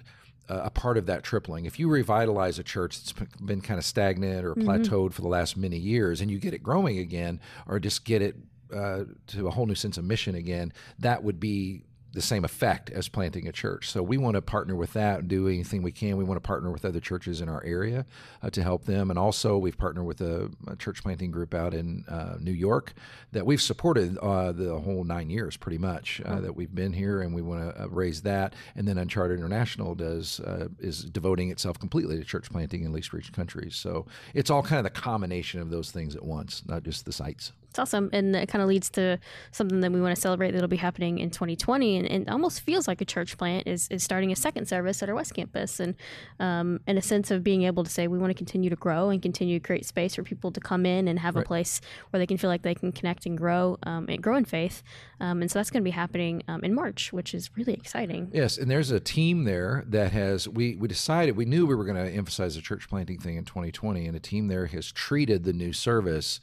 a 0.49 0.71
part 0.71 0.99
of 0.99 1.07
that 1.07 1.23
tripling. 1.23 1.65
If 1.65 1.79
you 1.79 1.89
revitalize 1.89 2.59
a 2.59 2.63
church 2.63 2.99
that's 2.99 3.13
been 3.41 3.61
kind 3.61 3.79
of 3.79 3.85
stagnant 3.85 4.45
or 4.45 4.55
mm-hmm. 4.55 4.69
plateaued 4.69 5.13
for 5.13 5.23
the 5.23 5.29
last 5.29 5.57
many 5.57 5.79
years 5.79 6.21
and 6.21 6.31
you 6.31 6.39
get 6.39 6.55
it 6.55 6.63
growing 6.63 6.99
again 6.99 7.41
or 7.67 7.79
just 7.79 8.05
get 8.05 8.23
it 8.23 8.37
uh, 8.75 9.05
to 9.29 9.47
a 9.47 9.51
whole 9.51 9.67
new 9.67 9.75
sense 9.75 9.99
of 9.99 10.05
mission 10.05 10.35
again, 10.35 10.73
that 10.99 11.23
would 11.23 11.39
be 11.39 11.85
the 12.13 12.23
same 12.23 12.45
effect 12.45 12.91
as 12.91 13.09
planting 13.09 13.49
a 13.49 13.53
church. 13.53 13.91
So 13.91 14.03
we 14.03 14.19
want 14.19 14.35
to 14.35 14.43
partner 14.43 14.77
with 14.77 14.93
that 14.93 15.21
and 15.21 15.29
do 15.29 15.49
anything 15.49 15.83
we 15.83 15.93
can. 15.93 16.17
We 16.17 16.25
want 16.25 16.43
to 16.43 16.47
partner 16.47 16.71
with 16.71 16.85
other 16.85 17.01
churches 17.01 17.41
in 17.41 17.49
our 17.49 17.63
area 17.65 18.07
uh, 18.43 18.51
to 18.51 18.63
help 18.63 18.85
them. 18.85 19.11
And 19.11 19.19
also, 19.19 19.57
we've 19.57 19.77
partnered 19.77 20.05
with 20.05 20.21
a, 20.21 20.51
a 20.67 20.77
church 20.77 21.03
planting 21.03 21.31
group 21.31 21.55
out 21.55 21.75
in 21.75 22.05
uh, 22.09 22.37
New 22.41 22.53
York 22.53 22.93
that 23.33 23.47
we've 23.47 23.63
supported 23.63 24.19
uh, 24.19 24.53
the 24.53 24.79
whole 24.79 25.05
nine 25.05 25.31
years 25.31 25.57
pretty 25.57 25.79
much 25.79 26.21
uh, 26.25 26.41
that 26.41 26.55
we've 26.55 26.75
been 26.75 26.93
here, 26.93 27.23
and 27.23 27.35
we 27.35 27.43
want 27.43 27.63
to 27.63 27.83
uh, 27.83 27.87
raise 27.89 28.23
that. 28.23 28.55
And 28.77 28.87
then 28.87 28.99
Uncharted 28.99 29.39
International 29.39 29.95
does 29.95 30.41
uh, 30.41 30.69
is 30.79 31.05
devoting 31.05 31.51
itself 31.51 31.79
completely 31.79 32.19
to 32.19 32.25
church 32.25 32.51
planting 32.51 32.85
in 32.85 32.93
least 32.93 33.13
reached 33.13 33.33
countries. 33.33 33.75
So 33.77 34.07
it's 34.35 34.51
all 34.51 34.63
kind 34.63 34.87
of 34.87 34.93
the 34.93 35.01
combination 35.01 35.61
of 35.61 35.71
those 35.71 35.91
things 35.91 36.15
at 36.15 36.25
once, 36.25 36.63
not 36.67 36.83
just 36.83 37.05
the 37.05 37.13
sites. 37.13 37.53
It's 37.73 37.79
awesome. 37.79 38.11
And 38.13 38.37
it 38.37 38.51
kind 38.51 38.61
of 38.61 38.69
leads 38.69 38.91
to 38.91 39.19
something 39.51 39.81
that 39.81 39.91
we 39.91 40.03
want 40.03 40.15
to 40.15 40.21
celebrate 40.21 40.51
that'll 40.51 40.69
be 40.69 40.77
happening 40.77 41.19
in 41.19 41.31
2020. 41.31 41.97
And, 41.97 42.07
and, 42.07 42.23
it 42.25 42.29
almost 42.29 42.61
feels 42.61 42.87
like 42.87 43.01
a 43.01 43.07
church 43.07 43.39
plant 43.39 43.67
is, 43.67 43.89
is 43.89 44.03
starting 44.03 44.31
a 44.31 44.37
second 44.37 44.69
service 44.69 45.03
at 45.03 45.09
our 45.09 45.15
West 45.15 45.33
Campus. 45.33 45.81
And 45.81 45.95
um, 46.39 46.81
in 46.87 46.99
a 46.99 47.03
sense 47.03 47.31
of 47.31 47.43
being 47.43 47.63
able 47.63 47.83
to 47.83 47.89
say, 47.89 48.09
we 48.09 48.19
want 48.19 48.31
to 48.31 48.35
continue 48.35 48.69
to 48.69 48.77
grow 48.77 49.09
and 49.09 49.23
continue 49.23 49.59
to 49.59 49.67
create 49.67 49.87
space 49.87 50.15
for 50.17 50.23
people 50.23 50.51
to 50.51 50.61
come 50.61 50.85
in 50.85 51.09
and 51.09 51.19
have 51.19 51.35
right. 51.35 51.47
a 51.47 51.49
place 51.49 51.81
where 52.11 52.19
they 52.19 52.27
can 52.27 52.37
feel 52.37 52.51
like 52.51 52.61
they 52.61 52.75
can 52.75 52.93
connect 52.93 53.25
and 53.25 53.39
grow 53.39 53.79
um, 53.85 54.05
and 54.11 54.23
grow 54.23 54.37
in 54.37 54.45
faith. 54.45 54.83
Um, 55.19 55.41
and 55.41 55.51
so 55.51 55.59
that's 55.59 55.71
going 55.71 55.83
to 55.83 55.85
be 55.85 55.93
happening 55.93 56.43
um, 56.49 56.63
in 56.63 56.75
March, 56.75 57.11
which 57.11 57.33
is 57.33 57.49
really 57.57 57.73
exciting. 57.73 58.31
Yes. 58.35 58.59
And 58.59 58.71
there's 58.71 58.91
a 58.91 59.01
team 59.01 59.45
there 59.45 59.83
that 59.87 60.13
has, 60.13 60.47
we, 60.47 60.77
we 60.77 60.89
decided, 60.89 61.39
we 61.39 61.47
knew 61.47 61.65
we 61.65 61.75
were 61.75 61.87
going 61.87 61.97
to 62.05 62.13
emphasize 62.13 62.55
the 62.55 62.61
church 62.61 62.87
planting 62.87 63.19
thing 63.19 63.37
in 63.37 63.47
2020. 63.47 64.07
And 64.07 64.15
a 64.15 64.21
team 64.21 64.49
there 64.49 64.67
has 64.67 64.93
treated 64.93 65.45
the 65.45 65.55
new 65.55 65.73
service 65.73 66.39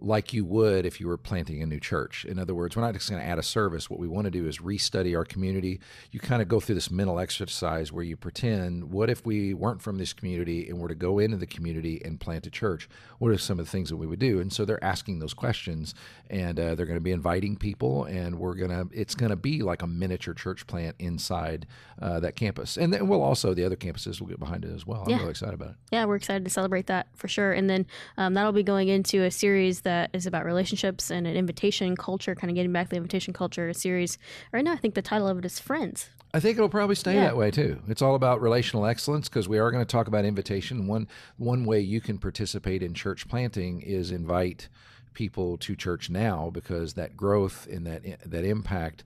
like 0.00 0.32
you 0.32 0.44
would 0.44 0.84
if 0.84 1.00
you 1.00 1.06
were 1.06 1.16
planting 1.16 1.62
a 1.62 1.66
new 1.66 1.80
church. 1.80 2.24
In 2.24 2.38
other 2.38 2.54
words, 2.54 2.76
we're 2.76 2.82
not 2.82 2.94
just 2.94 3.08
going 3.08 3.22
to 3.22 3.26
add 3.26 3.38
a 3.38 3.42
service. 3.42 3.88
What 3.88 4.00
we 4.00 4.08
want 4.08 4.26
to 4.26 4.30
do 4.30 4.46
is 4.46 4.58
restudy 4.58 5.16
our 5.16 5.24
community. 5.24 5.80
You 6.10 6.20
kind 6.20 6.42
of 6.42 6.48
go 6.48 6.60
through 6.60 6.74
this 6.74 6.90
mental 6.90 7.18
exercise 7.18 7.92
where 7.92 8.04
you 8.04 8.16
pretend, 8.16 8.90
what 8.90 9.08
if 9.08 9.24
we 9.24 9.54
weren't 9.54 9.80
from 9.80 9.98
this 9.98 10.12
community 10.12 10.68
and 10.68 10.78
were 10.78 10.88
to 10.88 10.94
go 10.94 11.18
into 11.18 11.36
the 11.36 11.46
community 11.46 12.02
and 12.04 12.20
plant 12.20 12.46
a 12.46 12.50
church? 12.50 12.88
What 13.18 13.30
are 13.30 13.38
some 13.38 13.58
of 13.58 13.66
the 13.66 13.70
things 13.70 13.88
that 13.88 13.96
we 13.96 14.06
would 14.06 14.18
do? 14.18 14.40
And 14.40 14.52
so 14.52 14.64
they're 14.64 14.82
asking 14.82 15.20
those 15.20 15.34
questions, 15.34 15.94
and 16.28 16.58
uh, 16.58 16.74
they're 16.74 16.86
going 16.86 16.98
to 16.98 17.00
be 17.00 17.12
inviting 17.12 17.56
people, 17.56 18.04
and 18.04 18.38
we're 18.38 18.54
gonna. 18.54 18.84
It's 18.92 19.14
going 19.14 19.30
to 19.30 19.36
be 19.36 19.62
like 19.62 19.82
a 19.82 19.86
miniature 19.86 20.34
church 20.34 20.66
plant 20.66 20.96
inside 20.98 21.66
uh, 22.02 22.20
that 22.20 22.36
campus, 22.36 22.76
and 22.76 22.92
then 22.92 23.08
we'll 23.08 23.22
also 23.22 23.54
the 23.54 23.64
other 23.64 23.76
campuses 23.76 24.20
will 24.20 24.26
get 24.26 24.38
behind 24.38 24.64
it 24.64 24.74
as 24.74 24.86
well. 24.86 25.04
I'm 25.06 25.18
really 25.18 25.30
excited 25.30 25.54
about 25.54 25.70
it. 25.70 25.76
Yeah, 25.92 26.04
we're 26.04 26.16
excited 26.16 26.44
to 26.44 26.50
celebrate 26.50 26.88
that 26.88 27.06
for 27.14 27.28
sure, 27.28 27.52
and 27.52 27.70
then 27.70 27.86
um, 28.16 28.34
that'll 28.34 28.52
be 28.52 28.62
going 28.62 28.88
into 28.88 29.22
a 29.22 29.30
series 29.30 29.82
that 29.84 30.10
is 30.12 30.26
about 30.26 30.44
relationships 30.44 31.10
and 31.10 31.26
an 31.26 31.36
invitation 31.36 31.96
culture, 31.96 32.34
kind 32.34 32.50
of 32.50 32.56
getting 32.56 32.72
back 32.72 32.86
to 32.86 32.90
the 32.90 32.96
invitation 32.96 33.32
culture 33.32 33.72
series. 33.72 34.18
Right 34.52 34.64
now, 34.64 34.72
I 34.72 34.76
think 34.76 34.94
the 34.94 35.02
title 35.02 35.28
of 35.28 35.38
it 35.38 35.44
is 35.44 35.58
Friends. 35.60 36.10
I 36.34 36.40
think 36.40 36.58
it'll 36.58 36.68
probably 36.68 36.96
stay 36.96 37.14
yeah. 37.14 37.26
that 37.26 37.36
way 37.36 37.52
too. 37.52 37.80
It's 37.86 38.02
all 38.02 38.16
about 38.16 38.42
relational 38.42 38.86
excellence 38.86 39.28
because 39.28 39.48
we 39.48 39.58
are 39.58 39.70
going 39.70 39.84
to 39.84 39.90
talk 39.90 40.08
about 40.08 40.24
invitation. 40.24 40.88
One 40.88 41.06
one 41.36 41.64
way 41.64 41.80
you 41.80 42.00
can 42.00 42.18
participate 42.18 42.82
in 42.82 42.92
church 42.92 43.28
planting 43.28 43.80
is 43.80 44.10
invite 44.10 44.68
people 45.14 45.56
to 45.58 45.76
church 45.76 46.10
now 46.10 46.50
because 46.52 46.94
that 46.94 47.16
growth 47.16 47.68
and 47.70 47.86
that 47.86 48.02
that 48.28 48.44
impact 48.44 49.04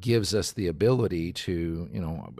gives 0.00 0.34
us 0.34 0.52
the 0.52 0.66
ability 0.66 1.32
to 1.32 1.88
you 1.90 2.00
know 2.00 2.34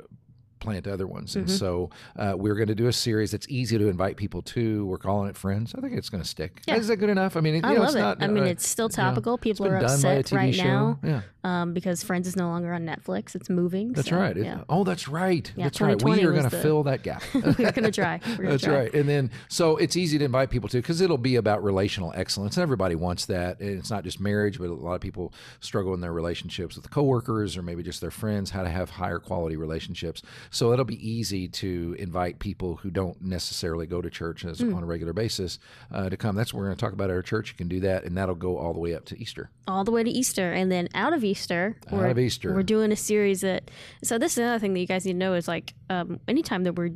plant 0.61 0.87
other 0.87 1.07
ones. 1.07 1.31
Mm-hmm. 1.31 1.41
And 1.41 1.51
so 1.51 1.91
uh, 2.17 2.35
we're 2.37 2.55
going 2.55 2.69
to 2.69 2.75
do 2.75 2.87
a 2.87 2.93
series 2.93 3.31
that's 3.31 3.49
easy 3.49 3.79
to 3.79 3.89
invite 3.89 4.17
people 4.17 4.43
to. 4.43 4.87
We're 4.87 4.99
calling 4.99 5.29
it 5.29 5.37
Friends. 5.37 5.75
I 5.77 5.81
think 5.81 5.95
it's 5.95 6.09
going 6.09 6.23
to 6.23 6.29
stick. 6.29 6.63
Yeah. 6.67 6.77
Is 6.77 6.89
that 6.89 6.97
good 6.97 7.11
enough? 7.11 7.37
I 7.37 7.41
mean, 7.41 7.57
it, 7.57 7.65
I 7.65 7.75
love 7.75 7.95
it. 7.95 8.01
Not, 8.01 8.23
I 8.23 8.27
mean, 8.27 8.45
uh, 8.45 8.47
it's 8.47 8.69
still 8.69 8.89
topical. 8.89 9.33
You 9.33 9.37
know, 9.37 9.39
people 9.39 9.67
are 9.67 9.77
upset 9.77 10.33
right 10.33 10.55
show. 10.55 10.65
now 10.65 10.99
yeah. 11.03 11.21
um, 11.45 11.75
because 11.75 12.03
Friends 12.03 12.27
is 12.27 12.37
no 12.37 12.49
longer 12.49 12.73
on 12.73 12.85
Netflix. 12.85 13.35
It's 13.35 13.49
moving. 13.49 13.93
That's 13.93 14.09
so, 14.09 14.17
right. 14.17 14.37
Yeah. 14.37 14.65
oh, 14.69 14.85
that's 14.85 15.09
right. 15.09 15.51
Yeah, 15.57 15.65
that's 15.65 15.81
right. 15.81 16.03
We 16.03 16.25
are 16.25 16.33
going 16.33 16.45
to 16.45 16.51
the... 16.51 16.63
fill 16.63 16.83
that 16.85 17.03
gap. 17.03 17.23
we're 17.35 17.53
going 17.53 17.85
to 17.85 17.93
try. 17.93 18.19
Gonna 18.19 18.51
that's 18.51 18.65
try. 18.65 18.75
right. 18.75 18.95
And 18.95 19.09
then, 19.09 19.31
so 19.49 19.77
it's 19.77 19.97
easy 19.97 20.19
to 20.19 20.25
invite 20.25 20.51
people 20.51 20.69
to 20.71 20.79
because 20.79 21.01
it'll 21.01 21.19
be 21.19 21.37
about 21.37 21.63
relational 21.63 22.13
excellence. 22.17 22.59
Everybody 22.59 22.95
wants 22.95 23.27
that. 23.27 23.61
And 23.61 23.79
it's 23.79 23.91
not 23.91 24.05
just 24.05 24.21
marriage, 24.21 24.59
but 24.59 24.69
a 24.69 24.75
lot 24.75 24.95
of 24.95 25.01
people 25.01 25.33
struggle 25.61 25.95
in 25.95 26.01
their 26.01 26.13
relationships 26.13 26.77
with 26.77 26.91
coworkers 26.91 27.57
or 27.57 27.63
maybe 27.63 27.83
just 27.83 28.01
their 28.01 28.11
friends, 28.11 28.51
how 28.51 28.63
to 28.63 28.69
have 28.69 28.91
higher 28.91 29.19
quality 29.19 29.57
relationships. 29.57 30.23
So 30.51 30.73
it'll 30.73 30.85
be 30.85 31.09
easy 31.09 31.49
to 31.49 31.97
invite 31.99 32.39
people 32.39 32.77
who 32.77 32.91
don't 32.91 33.21
necessarily 33.21 33.87
go 33.87 34.01
to 34.01 34.11
church 34.11 34.45
as, 34.45 34.61
mm. 34.61 34.75
on 34.75 34.83
a 34.83 34.87
regular 34.87 35.13
basis 35.13 35.59
uh, 35.93 36.09
to 36.09 36.17
come. 36.17 36.37
That's 36.37 36.53
what 36.53 36.61
we're 36.61 36.67
going 36.67 36.77
to 36.77 36.81
talk 36.81 36.93
about 36.93 37.11
at 37.11 37.17
our 37.17 37.23
church. 37.23 37.51
You 37.51 37.57
can 37.57 37.69
do 37.69 37.81
that, 37.81 38.05
and 38.05 38.17
that'll 38.17 38.35
go 38.35 38.59
all 38.59 38.73
the 38.73 38.81
way 38.81 38.95
up 38.95 39.05
to 39.07 39.21
Easter. 39.21 39.51
All 39.67 39.85
the 39.85 39.91
way 39.91 40.03
to 40.03 40.11
Easter, 40.11 40.53
and 40.53 40.71
then 40.73 40.89
out 40.95 41.13
of 41.13 41.25
Easter, 41.25 41.77
out 41.93 42.11
of 42.11 42.19
Easter, 42.19 42.55
we're 42.55 42.63
doing 42.63 42.93
a 42.93 42.97
series 42.97 43.43
that. 43.43 43.71
So 44.03 44.19
this 44.19 44.33
is 44.33 44.39
another 44.39 44.59
thing 44.59 44.75
that 44.75 44.81
you 44.81 44.87
guys 44.87 45.05
need 45.05 45.13
to 45.13 45.19
know 45.19 45.35
is 45.35 45.49
like 45.49 45.75
um, 45.91 46.21
anytime 46.29 46.65
that 46.65 46.75
we're 46.75 46.91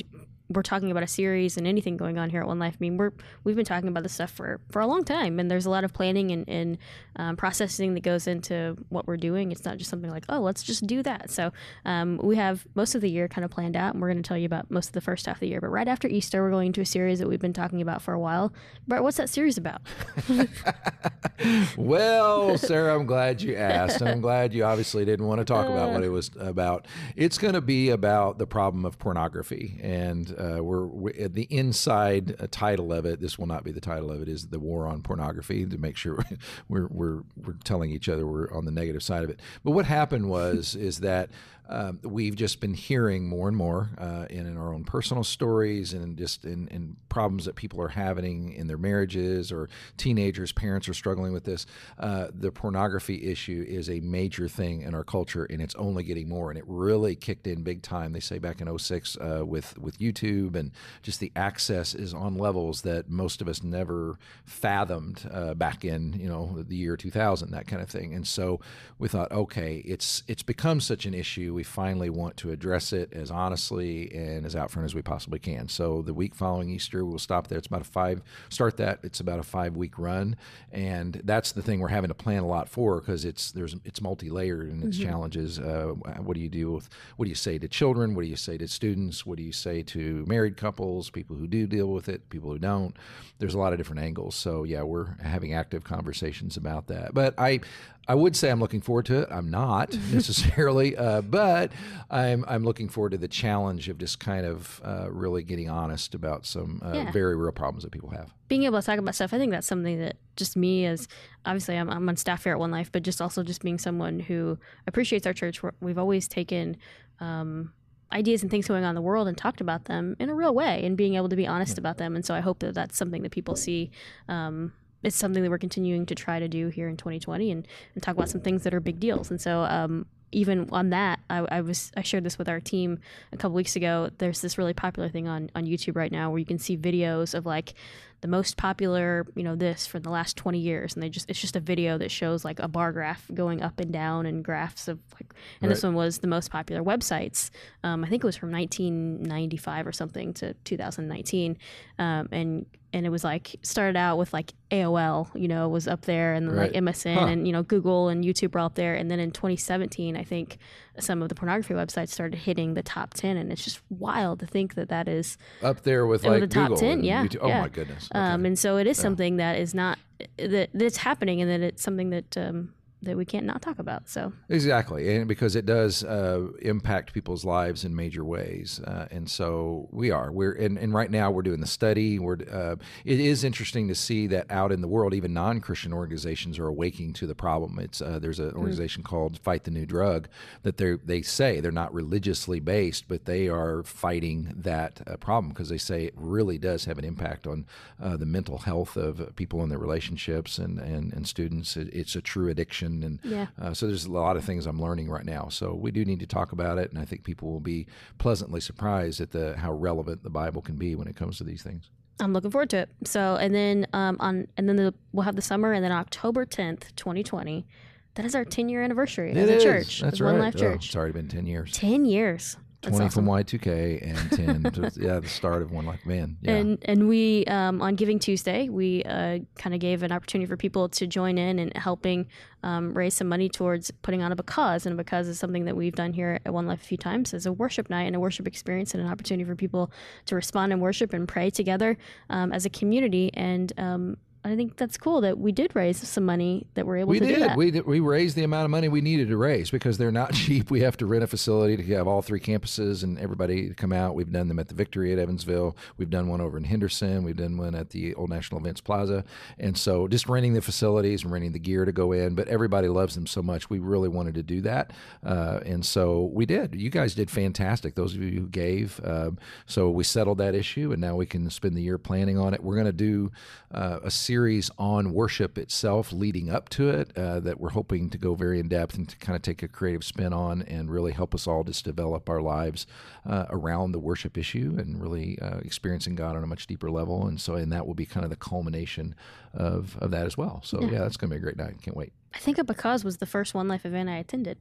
we're 0.52 0.62
talking 0.62 0.90
about 0.90 1.02
a 1.02 1.08
series 1.08 1.56
and 1.56 1.66
anything 1.66 1.96
going 1.96 2.18
on 2.18 2.30
here 2.30 2.40
at 2.40 2.46
One 2.46 2.58
Life. 2.58 2.74
I 2.74 2.80
mean, 2.80 2.96
we're 2.96 3.12
we've 3.44 3.56
been 3.56 3.64
talking 3.64 3.88
about 3.88 4.02
this 4.02 4.12
stuff 4.12 4.30
for 4.30 4.60
for 4.70 4.80
a 4.80 4.86
long 4.86 5.04
time, 5.04 5.38
and 5.38 5.50
there's 5.50 5.66
a 5.66 5.70
lot 5.70 5.84
of 5.84 5.92
planning 5.92 6.30
and, 6.30 6.48
and 6.48 6.78
um, 7.16 7.36
processing 7.36 7.94
that 7.94 8.02
goes 8.02 8.26
into 8.26 8.76
what 8.88 9.06
we're 9.06 9.16
doing. 9.16 9.52
It's 9.52 9.64
not 9.64 9.78
just 9.78 9.90
something 9.90 10.10
like, 10.10 10.24
oh, 10.28 10.40
let's 10.40 10.62
just 10.62 10.86
do 10.86 11.02
that. 11.02 11.30
So 11.30 11.52
um, 11.84 12.20
we 12.22 12.36
have 12.36 12.66
most 12.74 12.94
of 12.94 13.00
the 13.00 13.10
year 13.10 13.28
kind 13.28 13.44
of 13.44 13.50
planned 13.50 13.76
out, 13.76 13.94
and 13.94 14.02
we're 14.02 14.10
going 14.10 14.22
to 14.22 14.26
tell 14.26 14.38
you 14.38 14.46
about 14.46 14.70
most 14.70 14.88
of 14.88 14.92
the 14.92 15.00
first 15.00 15.26
half 15.26 15.36
of 15.36 15.40
the 15.40 15.48
year. 15.48 15.60
But 15.60 15.68
right 15.68 15.88
after 15.88 16.08
Easter, 16.08 16.42
we're 16.42 16.50
going 16.50 16.72
to 16.72 16.80
a 16.80 16.86
series 16.86 17.18
that 17.18 17.28
we've 17.28 17.40
been 17.40 17.52
talking 17.52 17.82
about 17.82 18.02
for 18.02 18.14
a 18.14 18.18
while. 18.18 18.52
But 18.86 19.02
what's 19.02 19.16
that 19.16 19.28
series 19.28 19.58
about? 19.58 19.82
well, 21.76 22.58
Sarah, 22.58 22.94
I'm 22.94 23.06
glad 23.06 23.42
you 23.42 23.56
asked. 23.56 24.02
I'm 24.02 24.20
glad 24.20 24.52
you 24.54 24.64
obviously 24.64 25.04
didn't 25.04 25.26
want 25.26 25.40
to 25.40 25.44
talk 25.44 25.68
about 25.68 25.92
what 25.92 26.02
it 26.02 26.08
was 26.08 26.30
about. 26.38 26.86
It's 27.16 27.38
going 27.38 27.54
to 27.54 27.60
be 27.60 27.90
about 27.90 28.38
the 28.38 28.46
problem 28.46 28.84
of 28.84 28.98
pornography. 28.98 29.78
And 29.82 30.34
uh, 30.42 30.62
we're, 30.62 30.86
we're, 30.86 31.28
the 31.28 31.46
inside 31.50 32.34
uh, 32.40 32.46
title 32.50 32.92
of 32.92 33.06
it, 33.06 33.20
this 33.20 33.38
will 33.38 33.46
not 33.46 33.62
be 33.62 33.70
the 33.70 33.80
title 33.80 34.10
of 34.10 34.20
it, 34.20 34.28
is 34.28 34.48
The 34.48 34.58
War 34.58 34.86
on 34.86 35.02
Pornography 35.02 35.64
to 35.66 35.78
make 35.78 35.96
sure 35.96 36.24
we're, 36.68 36.88
we're, 36.88 37.22
we're 37.36 37.54
telling 37.64 37.90
each 37.90 38.08
other 38.08 38.26
we're 38.26 38.52
on 38.52 38.64
the 38.64 38.72
negative 38.72 39.02
side 39.02 39.22
of 39.22 39.30
it. 39.30 39.38
But 39.62 39.70
what 39.70 39.86
happened 39.86 40.28
was, 40.28 40.74
is 40.74 41.00
that 41.00 41.30
um, 41.68 42.00
we've 42.02 42.34
just 42.34 42.60
been 42.60 42.74
hearing 42.74 43.28
more 43.28 43.46
and 43.46 43.56
more 43.56 43.90
uh, 43.96 44.26
in, 44.28 44.46
in, 44.46 44.56
our 44.56 44.74
own 44.74 44.84
personal 44.84 45.22
stories 45.22 45.92
and 45.92 46.18
just 46.18 46.44
in, 46.44 46.66
in, 46.68 46.96
problems 47.08 47.44
that 47.44 47.54
people 47.54 47.80
are 47.80 47.88
having 47.88 48.54
in 48.54 48.66
their 48.66 48.78
marriages 48.78 49.52
or 49.52 49.68
teenagers, 49.98 50.50
parents 50.50 50.88
are 50.88 50.94
struggling 50.94 51.30
with 51.32 51.44
this. 51.44 51.66
Uh, 51.98 52.28
the 52.32 52.50
pornography 52.50 53.30
issue 53.30 53.64
is 53.68 53.90
a 53.90 54.00
major 54.00 54.48
thing 54.48 54.80
in 54.80 54.94
our 54.94 55.04
culture 55.04 55.44
and 55.44 55.60
it's 55.60 55.74
only 55.74 56.02
getting 56.02 56.26
more. 56.26 56.50
And 56.50 56.58
it 56.58 56.64
really 56.66 57.14
kicked 57.14 57.46
in 57.46 57.62
big 57.62 57.82
time, 57.82 58.12
they 58.12 58.20
say 58.20 58.38
back 58.38 58.62
in 58.62 58.78
06 58.78 59.18
uh, 59.18 59.44
with, 59.44 59.78
with 59.78 59.98
YouTube 59.98 60.56
and 60.56 60.72
just 61.02 61.20
the 61.20 61.30
access 61.36 61.94
is 61.94 62.14
on 62.14 62.36
levels 62.36 62.80
that 62.82 63.10
most 63.10 63.42
of 63.42 63.48
us 63.48 63.62
never 63.62 64.18
fathomed 64.46 65.28
uh, 65.30 65.52
back 65.52 65.84
in, 65.84 66.14
you 66.14 66.28
know, 66.28 66.64
the 66.66 66.76
year 66.76 66.96
2000, 66.96 67.50
that 67.50 67.66
kind 67.66 67.82
of 67.82 67.90
thing. 67.90 68.14
And 68.14 68.26
so 68.26 68.58
we 68.98 69.06
thought, 69.06 69.30
okay, 69.30 69.82
it's, 69.84 70.22
it's 70.26 70.42
become 70.42 70.80
such 70.80 71.04
an 71.04 71.12
issue 71.12 71.51
we 71.52 71.62
finally 71.62 72.10
want 72.10 72.36
to 72.38 72.50
address 72.50 72.92
it 72.92 73.12
as 73.12 73.30
honestly 73.30 74.12
and 74.14 74.44
as 74.44 74.56
out 74.56 74.70
front 74.70 74.84
as 74.84 74.94
we 74.94 75.02
possibly 75.02 75.38
can. 75.38 75.68
So 75.68 76.02
the 76.02 76.14
week 76.14 76.34
following 76.34 76.70
Easter, 76.70 77.04
we'll 77.04 77.18
stop 77.18 77.48
there. 77.48 77.58
It's 77.58 77.66
about 77.66 77.82
a 77.82 77.84
five 77.84 78.22
start 78.48 78.76
that. 78.78 79.00
It's 79.02 79.20
about 79.20 79.38
a 79.38 79.42
five 79.42 79.76
week 79.76 79.98
run, 79.98 80.36
and 80.70 81.20
that's 81.24 81.52
the 81.52 81.62
thing 81.62 81.80
we're 81.80 81.88
having 81.88 82.08
to 82.08 82.14
plan 82.14 82.42
a 82.42 82.46
lot 82.46 82.68
for 82.68 83.00
because 83.00 83.24
it's 83.24 83.52
there's 83.52 83.76
it's 83.84 84.00
multi 84.00 84.30
layered 84.30 84.70
and 84.70 84.84
its 84.84 84.98
mm-hmm. 84.98 85.08
challenges. 85.08 85.58
Uh, 85.58 85.94
what 86.18 86.34
do 86.34 86.40
you 86.40 86.48
do 86.48 86.72
with 86.72 86.88
what 87.16 87.26
do 87.26 87.28
you 87.28 87.34
say 87.34 87.58
to 87.58 87.68
children? 87.68 88.14
What 88.14 88.22
do 88.22 88.28
you 88.28 88.36
say 88.36 88.58
to 88.58 88.68
students? 88.68 89.26
What 89.26 89.36
do 89.36 89.42
you 89.42 89.52
say 89.52 89.82
to 89.82 90.24
married 90.26 90.56
couples? 90.56 91.10
People 91.10 91.36
who 91.36 91.46
do 91.46 91.66
deal 91.66 91.88
with 91.88 92.08
it, 92.08 92.28
people 92.30 92.50
who 92.50 92.58
don't. 92.58 92.96
There's 93.38 93.54
a 93.54 93.58
lot 93.58 93.72
of 93.72 93.78
different 93.78 94.02
angles. 94.02 94.34
So 94.34 94.64
yeah, 94.64 94.82
we're 94.82 95.16
having 95.22 95.54
active 95.54 95.84
conversations 95.84 96.56
about 96.56 96.86
that. 96.88 97.14
But 97.14 97.34
I 97.38 97.60
I 98.08 98.14
would 98.14 98.34
say 98.34 98.50
I'm 98.50 98.60
looking 98.60 98.80
forward 98.80 99.06
to 99.06 99.20
it. 99.20 99.28
I'm 99.30 99.50
not 99.50 99.96
necessarily, 100.12 100.96
uh, 100.96 101.22
but 101.22 101.72
I'm 102.10 102.44
I'm 102.48 102.64
looking 102.64 102.88
forward 102.88 103.10
to 103.10 103.18
the 103.18 103.28
challenge 103.28 103.88
of 103.88 103.98
just 103.98 104.18
kind 104.18 104.44
of 104.44 104.80
uh, 104.84 105.10
really 105.10 105.42
getting 105.42 105.70
honest 105.70 106.14
about 106.14 106.44
some 106.44 106.80
uh, 106.84 106.92
yeah. 106.94 107.12
very 107.12 107.36
real 107.36 107.52
problems 107.52 107.84
that 107.84 107.92
people 107.92 108.10
have. 108.10 108.32
Being 108.48 108.64
able 108.64 108.80
to 108.80 108.86
talk 108.86 108.98
about 108.98 109.14
stuff, 109.14 109.32
I 109.32 109.38
think 109.38 109.52
that's 109.52 109.66
something 109.66 109.98
that 110.00 110.16
just 110.36 110.56
me 110.56 110.84
as 110.84 111.08
obviously 111.46 111.76
I'm, 111.76 111.88
I'm 111.88 112.08
on 112.08 112.16
staff 112.16 112.44
here 112.44 112.52
at 112.52 112.58
One 112.58 112.70
Life, 112.70 112.90
but 112.90 113.02
just 113.02 113.22
also 113.22 113.42
just 113.42 113.62
being 113.62 113.78
someone 113.78 114.18
who 114.18 114.58
appreciates 114.86 115.26
our 115.26 115.32
church. 115.32 115.60
We've 115.80 115.98
always 115.98 116.28
taken. 116.28 116.76
Um, 117.20 117.72
ideas 118.12 118.42
and 118.42 118.50
things 118.50 118.68
going 118.68 118.84
on 118.84 118.90
in 118.90 118.94
the 118.94 119.00
world 119.00 119.26
and 119.26 119.38
talked 119.38 119.62
about 119.62 119.86
them 119.86 120.14
in 120.18 120.28
a 120.28 120.34
real 120.34 120.54
way 120.54 120.84
and 120.84 120.98
being 120.98 121.14
able 121.14 121.30
to 121.30 121.36
be 121.36 121.46
honest 121.46 121.78
about 121.78 121.96
them. 121.96 122.14
And 122.14 122.24
so 122.24 122.34
I 122.34 122.40
hope 122.40 122.58
that 122.58 122.74
that's 122.74 122.96
something 122.96 123.22
that 123.22 123.32
people 123.32 123.56
see 123.56 123.90
um, 124.28 124.72
it's 125.02 125.16
something 125.16 125.42
that 125.42 125.50
we're 125.50 125.58
continuing 125.58 126.06
to 126.06 126.14
try 126.14 126.38
to 126.38 126.48
do 126.48 126.68
here 126.68 126.88
in 126.88 126.96
2020 126.96 127.50
and, 127.50 127.68
and 127.94 128.02
talk 128.02 128.14
about 128.14 128.28
some 128.28 128.40
things 128.40 128.62
that 128.64 128.74
are 128.74 128.80
big 128.80 129.00
deals. 129.00 129.30
And 129.30 129.40
so, 129.40 129.62
um, 129.62 130.06
even 130.32 130.68
on 130.72 130.90
that, 130.90 131.20
I, 131.28 131.38
I, 131.50 131.60
was 131.60 131.92
I 131.96 132.02
shared 132.02 132.24
this 132.24 132.38
with 132.38 132.48
our 132.48 132.58
team 132.58 132.98
a 133.32 133.36
couple 133.36 133.54
weeks 133.54 133.76
ago. 133.76 134.10
There's 134.18 134.40
this 134.40 134.58
really 134.58 134.72
popular 134.72 135.08
thing 135.08 135.28
on 135.28 135.50
on 135.54 135.66
YouTube 135.66 135.94
right 135.94 136.10
now 136.10 136.30
where 136.30 136.38
you 136.38 136.46
can 136.46 136.58
see 136.58 136.76
videos 136.76 137.34
of 137.34 137.46
like 137.46 137.74
the 138.22 138.28
most 138.28 138.56
popular, 138.56 139.26
you 139.34 139.42
know, 139.42 139.56
this 139.56 139.86
for 139.86 139.98
the 139.98 140.08
last 140.08 140.36
20 140.36 140.58
years, 140.58 140.94
and 140.94 141.02
they 141.02 141.08
just 141.08 141.28
it's 141.28 141.40
just 141.40 141.56
a 141.56 141.60
video 141.60 141.98
that 141.98 142.10
shows 142.10 142.44
like 142.44 142.58
a 142.60 142.68
bar 142.68 142.92
graph 142.92 143.28
going 143.34 143.62
up 143.62 143.78
and 143.78 143.92
down 143.92 144.26
and 144.26 144.44
graphs 144.44 144.88
of 144.88 144.98
like, 145.14 145.34
and 145.60 145.68
right. 145.68 145.74
this 145.74 145.82
one 145.82 145.94
was 145.94 146.18
the 146.18 146.28
most 146.28 146.50
popular 146.50 146.82
websites. 146.82 147.50
Um, 147.84 148.04
I 148.04 148.08
think 148.08 148.24
it 148.24 148.26
was 148.26 148.36
from 148.36 148.50
1995 148.50 149.86
or 149.86 149.92
something 149.92 150.32
to 150.34 150.54
2019, 150.64 151.58
um, 151.98 152.28
and 152.32 152.66
and 152.92 153.06
it 153.06 153.08
was 153.08 153.24
like 153.24 153.56
started 153.62 153.96
out 153.96 154.18
with 154.18 154.32
like 154.32 154.52
AOL, 154.70 155.28
you 155.34 155.48
know, 155.48 155.68
was 155.68 155.88
up 155.88 156.02
there, 156.02 156.34
and 156.34 156.48
then 156.48 156.56
right. 156.56 156.72
like 156.72 156.82
MSN 156.82 157.14
huh. 157.14 157.26
and 157.26 157.46
you 157.46 157.52
know 157.52 157.62
Google 157.62 158.08
and 158.08 158.24
YouTube 158.24 158.54
were 158.54 158.60
up 158.60 158.74
there, 158.74 158.94
and 158.94 159.10
then 159.10 159.18
in 159.18 159.30
2017, 159.30 160.16
I 160.16 160.24
think 160.24 160.58
some 160.98 161.22
of 161.22 161.28
the 161.28 161.34
pornography 161.34 161.74
websites 161.74 162.10
started 162.10 162.38
hitting 162.40 162.74
the 162.74 162.82
top 162.82 163.14
10, 163.14 163.36
and 163.36 163.50
it's 163.50 163.64
just 163.64 163.80
wild 163.88 164.40
to 164.40 164.46
think 164.46 164.74
that 164.74 164.88
that 164.88 165.08
is 165.08 165.38
up 165.62 165.82
there 165.82 166.06
with 166.06 166.24
like 166.24 166.40
the 166.40 166.46
top 166.46 166.68
Google 166.68 166.78
10. 166.78 167.04
Yeah, 167.04 167.24
YouTube. 167.24 167.38
oh 167.42 167.48
yeah. 167.48 167.60
my 167.62 167.68
goodness. 167.68 168.08
Okay. 168.14 168.20
Um, 168.20 168.44
and 168.44 168.58
so 168.58 168.76
it 168.76 168.86
is 168.86 168.98
yeah. 168.98 169.02
something 169.02 169.36
that 169.36 169.58
is 169.58 169.74
not 169.74 169.98
that 170.38 170.70
that's 170.74 170.98
happening, 170.98 171.40
and 171.40 171.50
that 171.50 171.60
it's 171.60 171.82
something 171.82 172.10
that 172.10 172.36
um, 172.36 172.74
that 173.02 173.16
we 173.16 173.24
can't 173.24 173.44
not 173.44 173.60
talk 173.60 173.78
about. 173.78 174.08
So 174.08 174.32
exactly, 174.48 175.14
and 175.14 175.26
because 175.26 175.56
it 175.56 175.66
does 175.66 176.04
uh, 176.04 176.48
impact 176.60 177.12
people's 177.12 177.44
lives 177.44 177.84
in 177.84 177.94
major 177.94 178.24
ways, 178.24 178.80
uh, 178.86 179.08
and 179.10 179.28
so 179.28 179.88
we 179.90 180.10
are. 180.10 180.30
We're 180.30 180.52
and, 180.52 180.78
and 180.78 180.94
right 180.94 181.10
now 181.10 181.30
we're 181.30 181.42
doing 181.42 181.60
the 181.60 181.66
study. 181.66 182.18
We're 182.18 182.38
uh, 182.50 182.76
it 183.04 183.20
is 183.20 183.44
interesting 183.44 183.88
to 183.88 183.94
see 183.94 184.28
that 184.28 184.50
out 184.50 184.70
in 184.70 184.80
the 184.80 184.88
world, 184.88 185.14
even 185.14 185.34
non-Christian 185.34 185.92
organizations 185.92 186.58
are 186.58 186.68
awaking 186.68 187.12
to 187.14 187.26
the 187.26 187.34
problem. 187.34 187.78
It's 187.78 188.00
uh, 188.00 188.18
there's 188.20 188.38
an 188.38 188.50
hmm. 188.50 188.58
organization 188.58 189.02
mm. 189.02 189.06
called 189.06 189.38
Fight 189.40 189.64
the 189.64 189.70
New 189.70 189.86
Drug 189.86 190.28
that 190.62 190.76
they 190.76 190.92
they 191.04 191.22
say 191.22 191.60
they're 191.60 191.72
not 191.72 191.92
religiously 191.92 192.60
based, 192.60 193.08
but 193.08 193.24
they 193.24 193.48
are 193.48 193.82
fighting 193.82 194.54
that 194.56 195.00
uh, 195.06 195.16
problem 195.16 195.52
because 195.52 195.68
they 195.68 195.78
say 195.78 196.04
it 196.04 196.14
really 196.16 196.58
does 196.58 196.84
have 196.84 196.98
an 196.98 197.04
impact 197.04 197.46
on 197.46 197.66
uh, 198.00 198.16
the 198.16 198.26
mental 198.26 198.58
health 198.58 198.96
of 198.96 199.34
people 199.34 199.62
in 199.64 199.70
their 199.70 199.78
relationships 199.78 200.58
and 200.58 200.78
and, 200.78 201.12
and 201.12 201.26
students. 201.26 201.76
It, 201.76 201.92
it's 201.92 202.14
a 202.14 202.20
true 202.20 202.48
addiction 202.48 202.91
and 203.00 203.20
yeah. 203.22 203.46
uh, 203.60 203.72
so 203.72 203.86
there's 203.86 204.04
a 204.04 204.12
lot 204.12 204.36
of 204.36 204.44
things 204.44 204.66
I'm 204.66 204.80
learning 204.80 205.08
right 205.08 205.24
now. 205.24 205.48
So 205.48 205.74
we 205.74 205.90
do 205.90 206.04
need 206.04 206.20
to 206.20 206.26
talk 206.26 206.52
about 206.52 206.78
it, 206.78 206.90
and 206.90 206.98
I 206.98 207.04
think 207.04 207.24
people 207.24 207.50
will 207.50 207.60
be 207.60 207.86
pleasantly 208.18 208.60
surprised 208.60 209.20
at 209.20 209.30
the 209.30 209.56
how 209.56 209.72
relevant 209.72 210.22
the 210.22 210.30
Bible 210.30 210.62
can 210.62 210.76
be 210.76 210.94
when 210.94 211.08
it 211.08 211.16
comes 211.16 211.38
to 211.38 211.44
these 211.44 211.62
things. 211.62 211.90
I'm 212.20 212.32
looking 212.32 212.50
forward 212.50 212.70
to 212.70 212.78
it. 212.78 212.90
So 213.04 213.36
and 213.36 213.54
then 213.54 213.86
um, 213.92 214.16
on 214.20 214.46
and 214.56 214.68
then 214.68 214.76
the, 214.76 214.94
we'll 215.12 215.24
have 215.24 215.36
the 215.36 215.42
summer, 215.42 215.72
and 215.72 215.84
then 215.84 215.92
October 215.92 216.44
10th, 216.44 216.94
2020. 216.96 217.66
That 218.14 218.26
is 218.26 218.34
our 218.34 218.44
10 218.44 218.68
year 218.68 218.82
anniversary 218.82 219.30
it 219.30 219.38
as 219.38 219.48
is. 219.48 219.62
a 219.62 219.66
church. 219.66 220.00
That's 220.00 220.20
right. 220.20 220.32
One 220.32 220.40
Life 220.40 220.56
Church. 220.56 220.82
Oh, 220.82 220.84
it's 220.84 220.96
already 220.96 221.12
been 221.12 221.28
10 221.28 221.46
years. 221.46 221.72
10 221.72 222.04
years. 222.04 222.58
20 222.82 223.04
awesome. 223.04 223.10
from 223.10 223.32
Y2K 223.32 224.02
and 224.02 224.62
10 224.62 224.72
to, 224.72 224.92
yeah, 225.00 225.20
the 225.20 225.28
start 225.28 225.62
of 225.62 225.70
One 225.70 225.86
Life 225.86 226.04
Man. 226.04 226.36
Yeah. 226.42 226.54
And 226.54 226.78
and 226.84 227.08
we 227.08 227.44
um, 227.46 227.80
on 227.80 227.94
Giving 227.94 228.18
Tuesday, 228.18 228.68
we 228.68 229.04
uh, 229.04 229.38
kind 229.56 229.72
of 229.72 229.80
gave 229.80 230.02
an 230.02 230.10
opportunity 230.10 230.48
for 230.48 230.56
people 230.56 230.88
to 230.90 231.06
join 231.06 231.38
in 231.38 231.60
and 231.60 231.76
helping 231.76 232.26
um, 232.64 232.92
raise 232.92 233.14
some 233.14 233.28
money 233.28 233.48
towards 233.48 233.90
putting 234.02 234.22
on 234.22 234.32
a 234.32 234.36
because, 234.36 234.84
and 234.84 234.94
a 234.94 234.96
because 234.96 235.28
is 235.28 235.38
something 235.38 235.64
that 235.64 235.76
we've 235.76 235.94
done 235.94 236.12
here 236.12 236.40
at 236.44 236.52
One 236.52 236.66
Life 236.66 236.82
a 236.82 236.86
few 236.86 236.98
times 236.98 237.32
as 237.34 237.46
a 237.46 237.52
worship 237.52 237.88
night 237.88 238.04
and 238.04 238.16
a 238.16 238.20
worship 238.20 238.48
experience 238.48 238.94
and 238.94 239.02
an 239.02 239.08
opportunity 239.08 239.44
for 239.44 239.54
people 239.54 239.92
to 240.26 240.34
respond 240.34 240.72
and 240.72 240.82
worship 240.82 241.12
and 241.12 241.28
pray 241.28 241.50
together 241.50 241.96
um, 242.30 242.52
as 242.52 242.66
a 242.66 242.70
community 242.70 243.30
and 243.34 243.72
um, 243.78 244.16
I 244.44 244.56
think 244.56 244.76
that's 244.76 244.96
cool 244.96 245.20
that 245.20 245.38
we 245.38 245.52
did 245.52 245.76
raise 245.76 245.96
some 246.08 246.24
money 246.24 246.66
that 246.74 246.84
we're 246.84 246.98
able 246.98 247.10
we 247.10 247.20
to 247.20 247.26
did. 247.26 247.34
do 247.34 247.40
that. 247.40 247.56
We 247.56 247.70
did. 247.70 247.86
We 247.86 248.00
raised 248.00 248.34
the 248.34 248.42
amount 248.42 248.64
of 248.64 248.72
money 248.72 248.88
we 248.88 249.00
needed 249.00 249.28
to 249.28 249.36
raise 249.36 249.70
because 249.70 249.98
they're 249.98 250.10
not 250.10 250.34
cheap. 250.34 250.68
We 250.68 250.80
have 250.80 250.96
to 250.96 251.06
rent 251.06 251.22
a 251.22 251.28
facility 251.28 251.76
to 251.76 251.94
have 251.94 252.08
all 252.08 252.22
three 252.22 252.40
campuses 252.40 253.04
and 253.04 253.20
everybody 253.20 253.68
to 253.68 253.74
come 253.74 253.92
out. 253.92 254.16
We've 254.16 254.30
done 254.32 254.48
them 254.48 254.58
at 254.58 254.66
the 254.66 254.74
Victory 254.74 255.12
at 255.12 255.20
Evansville. 255.20 255.76
We've 255.96 256.10
done 256.10 256.26
one 256.26 256.40
over 256.40 256.58
in 256.58 256.64
Henderson. 256.64 257.22
We've 257.22 257.36
done 257.36 257.56
one 257.56 257.76
at 257.76 257.90
the 257.90 258.14
Old 258.14 258.30
National 258.30 258.60
Events 258.60 258.80
Plaza. 258.80 259.24
And 259.60 259.78
so 259.78 260.08
just 260.08 260.28
renting 260.28 260.54
the 260.54 260.60
facilities 260.60 261.22
and 261.22 261.32
renting 261.32 261.52
the 261.52 261.60
gear 261.60 261.84
to 261.84 261.92
go 261.92 262.10
in. 262.10 262.34
But 262.34 262.48
everybody 262.48 262.88
loves 262.88 263.14
them 263.14 263.28
so 263.28 263.42
much. 263.42 263.70
We 263.70 263.78
really 263.78 264.08
wanted 264.08 264.34
to 264.34 264.42
do 264.42 264.60
that. 264.62 264.92
Uh, 265.24 265.60
and 265.64 265.86
so 265.86 266.30
we 266.32 266.46
did. 266.46 266.74
You 266.74 266.90
guys 266.90 267.14
did 267.14 267.30
fantastic. 267.30 267.94
Those 267.94 268.16
of 268.16 268.22
you 268.22 268.40
who 268.40 268.48
gave. 268.48 269.00
Uh, 269.04 269.30
so 269.66 269.88
we 269.88 270.02
settled 270.02 270.38
that 270.38 270.56
issue 270.56 270.90
and 270.90 271.00
now 271.00 271.14
we 271.14 271.26
can 271.26 271.48
spend 271.48 271.76
the 271.76 271.82
year 271.82 271.96
planning 271.96 272.38
on 272.38 272.54
it. 272.54 272.62
We're 272.64 272.74
going 272.74 272.86
to 272.86 272.92
do 272.92 273.30
uh, 273.70 274.00
a 274.02 274.10
series 274.10 274.31
on 274.78 275.12
worship 275.12 275.58
itself 275.58 276.12
leading 276.12 276.50
up 276.50 276.68
to 276.70 276.88
it 276.88 277.16
uh, 277.16 277.40
that 277.40 277.60
we're 277.60 277.70
hoping 277.70 278.10
to 278.10 278.18
go 278.18 278.34
very 278.34 278.58
in 278.58 278.68
depth 278.68 278.96
and 278.96 279.08
to 279.08 279.16
kind 279.16 279.36
of 279.36 279.42
take 279.42 279.62
a 279.62 279.68
creative 279.68 280.04
spin 280.04 280.32
on 280.32 280.62
and 280.62 280.90
really 280.90 281.12
help 281.12 281.34
us 281.34 281.46
all 281.46 281.64
just 281.64 281.84
develop 281.84 282.28
our 282.28 282.40
lives 282.40 282.86
uh, 283.26 283.46
around 283.50 283.92
the 283.92 283.98
worship 283.98 284.36
issue 284.38 284.74
and 284.78 285.00
really 285.00 285.38
uh, 285.40 285.58
experiencing 285.58 286.14
God 286.14 286.36
on 286.36 286.42
a 286.42 286.46
much 286.46 286.66
deeper 286.66 286.90
level. 286.90 287.26
And 287.26 287.40
so, 287.40 287.54
and 287.54 287.72
that 287.72 287.86
will 287.86 287.94
be 287.94 288.06
kind 288.06 288.24
of 288.24 288.30
the 288.30 288.36
culmination 288.36 289.14
of, 289.54 289.96
of 289.98 290.10
that 290.10 290.26
as 290.26 290.36
well. 290.36 290.60
So, 290.64 290.80
yeah, 290.80 290.90
yeah 290.90 290.98
that's 291.00 291.16
going 291.16 291.30
to 291.30 291.34
be 291.34 291.38
a 291.38 291.42
great 291.42 291.56
night. 291.56 291.80
Can't 291.82 291.96
wait. 291.96 292.12
I 292.34 292.38
think 292.38 292.58
a 292.58 292.64
because 292.64 293.04
was 293.04 293.18
the 293.18 293.26
first 293.26 293.54
One 293.54 293.68
Life 293.68 293.84
event 293.84 294.08
I 294.08 294.16
attended. 294.16 294.58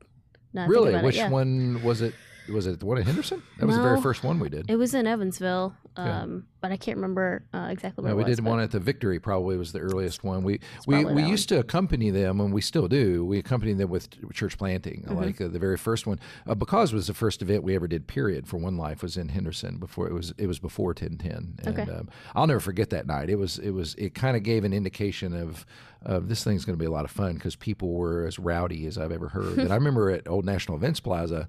really? 0.54 1.00
Which 1.02 1.16
yeah. 1.16 1.30
one 1.30 1.82
was 1.84 2.02
it? 2.02 2.14
Was 2.50 2.68
it 2.68 2.80
the 2.80 2.86
one 2.86 2.98
in 2.98 3.04
Henderson? 3.04 3.42
That 3.60 3.66
was 3.68 3.76
the 3.76 3.82
very 3.84 4.02
first 4.02 4.24
one 4.24 4.40
we 4.40 4.50
did. 4.50 4.70
It 4.70 4.76
was 4.76 4.94
in 4.94 5.06
Evansville, 5.08 5.76
um, 5.96 6.46
but 6.60 6.72
I 6.72 6.78
can't 6.78 6.98
remember 6.98 7.44
uh, 7.54 7.68
exactly 7.70 8.04
where 8.04 8.12
No, 8.12 8.18
we 8.18 8.24
was. 8.24 8.36
did 8.38 8.46
one 8.46 8.60
at 8.60 8.72
the 8.72 8.80
Victory. 8.80 9.20
Probably 9.20 9.58
was 9.58 9.72
the 9.74 9.80
earliest 9.80 10.24
one. 10.24 10.44
We 10.44 10.60
we, 10.88 11.06
we 11.06 11.24
used 11.24 11.50
to 11.50 11.60
accompany 11.60 12.10
them, 12.10 12.40
and 12.42 12.54
we 12.54 12.62
still 12.62 12.88
do. 12.88 13.24
We 13.26 13.38
accompany 13.40 13.74
them 13.74 13.90
with 13.90 14.10
church 14.34 14.58
planting, 14.58 15.04
Mm-hmm. 15.04 15.16
like 15.16 15.40
uh, 15.42 15.48
the 15.50 15.60
very 15.60 15.78
first 15.78 16.08
one, 16.08 16.20
uh, 16.48 16.56
because 16.56 16.92
it 16.92 16.96
was 16.96 17.08
the 17.08 17.14
first 17.14 17.42
event 17.42 17.64
we 17.64 17.76
ever 17.76 17.88
did. 17.88 18.08
Period 18.08 18.48
for 18.48 18.58
One 18.58 18.78
Life 18.78 19.02
was 19.04 19.18
in 19.18 19.30
Henderson 19.30 19.78
before 19.78 20.08
it 20.08 20.14
was 20.14 20.34
it 20.38 20.48
was 20.48 20.60
before 20.60 20.94
ten 20.94 21.18
ten, 21.18 21.56
and 21.64 21.80
Okay. 21.80 21.92
um, 21.92 22.10
I'll 22.36 22.48
never 22.48 22.60
forget 22.60 22.90
that 22.90 23.06
night. 23.08 23.30
It 23.30 23.36
was 23.38 23.60
it 23.60 23.72
was 23.72 23.96
it 23.96 24.14
kind 24.16 24.36
of 24.36 24.44
gave 24.44 24.64
an 24.64 24.74
indication 24.74 25.34
of 25.34 25.66
of 26.04 26.28
this 26.30 26.44
thing's 26.44 26.66
going 26.66 26.76
to 26.76 26.80
be 26.80 26.86
a 26.88 26.92
lot 26.92 27.06
of 27.06 27.12
fun 27.12 27.36
because 27.36 27.56
people 27.56 27.94
were 27.94 28.26
as 28.26 28.40
rowdy 28.40 28.88
as 28.88 28.98
I've 28.98 29.12
ever 29.12 29.28
heard. 29.30 29.60
and 29.60 29.72
I 29.72 29.76
remember 29.76 30.10
at 30.10 30.28
Old 30.28 30.46
National 30.46 30.76
Events 30.76 31.00
Plaza. 31.00 31.48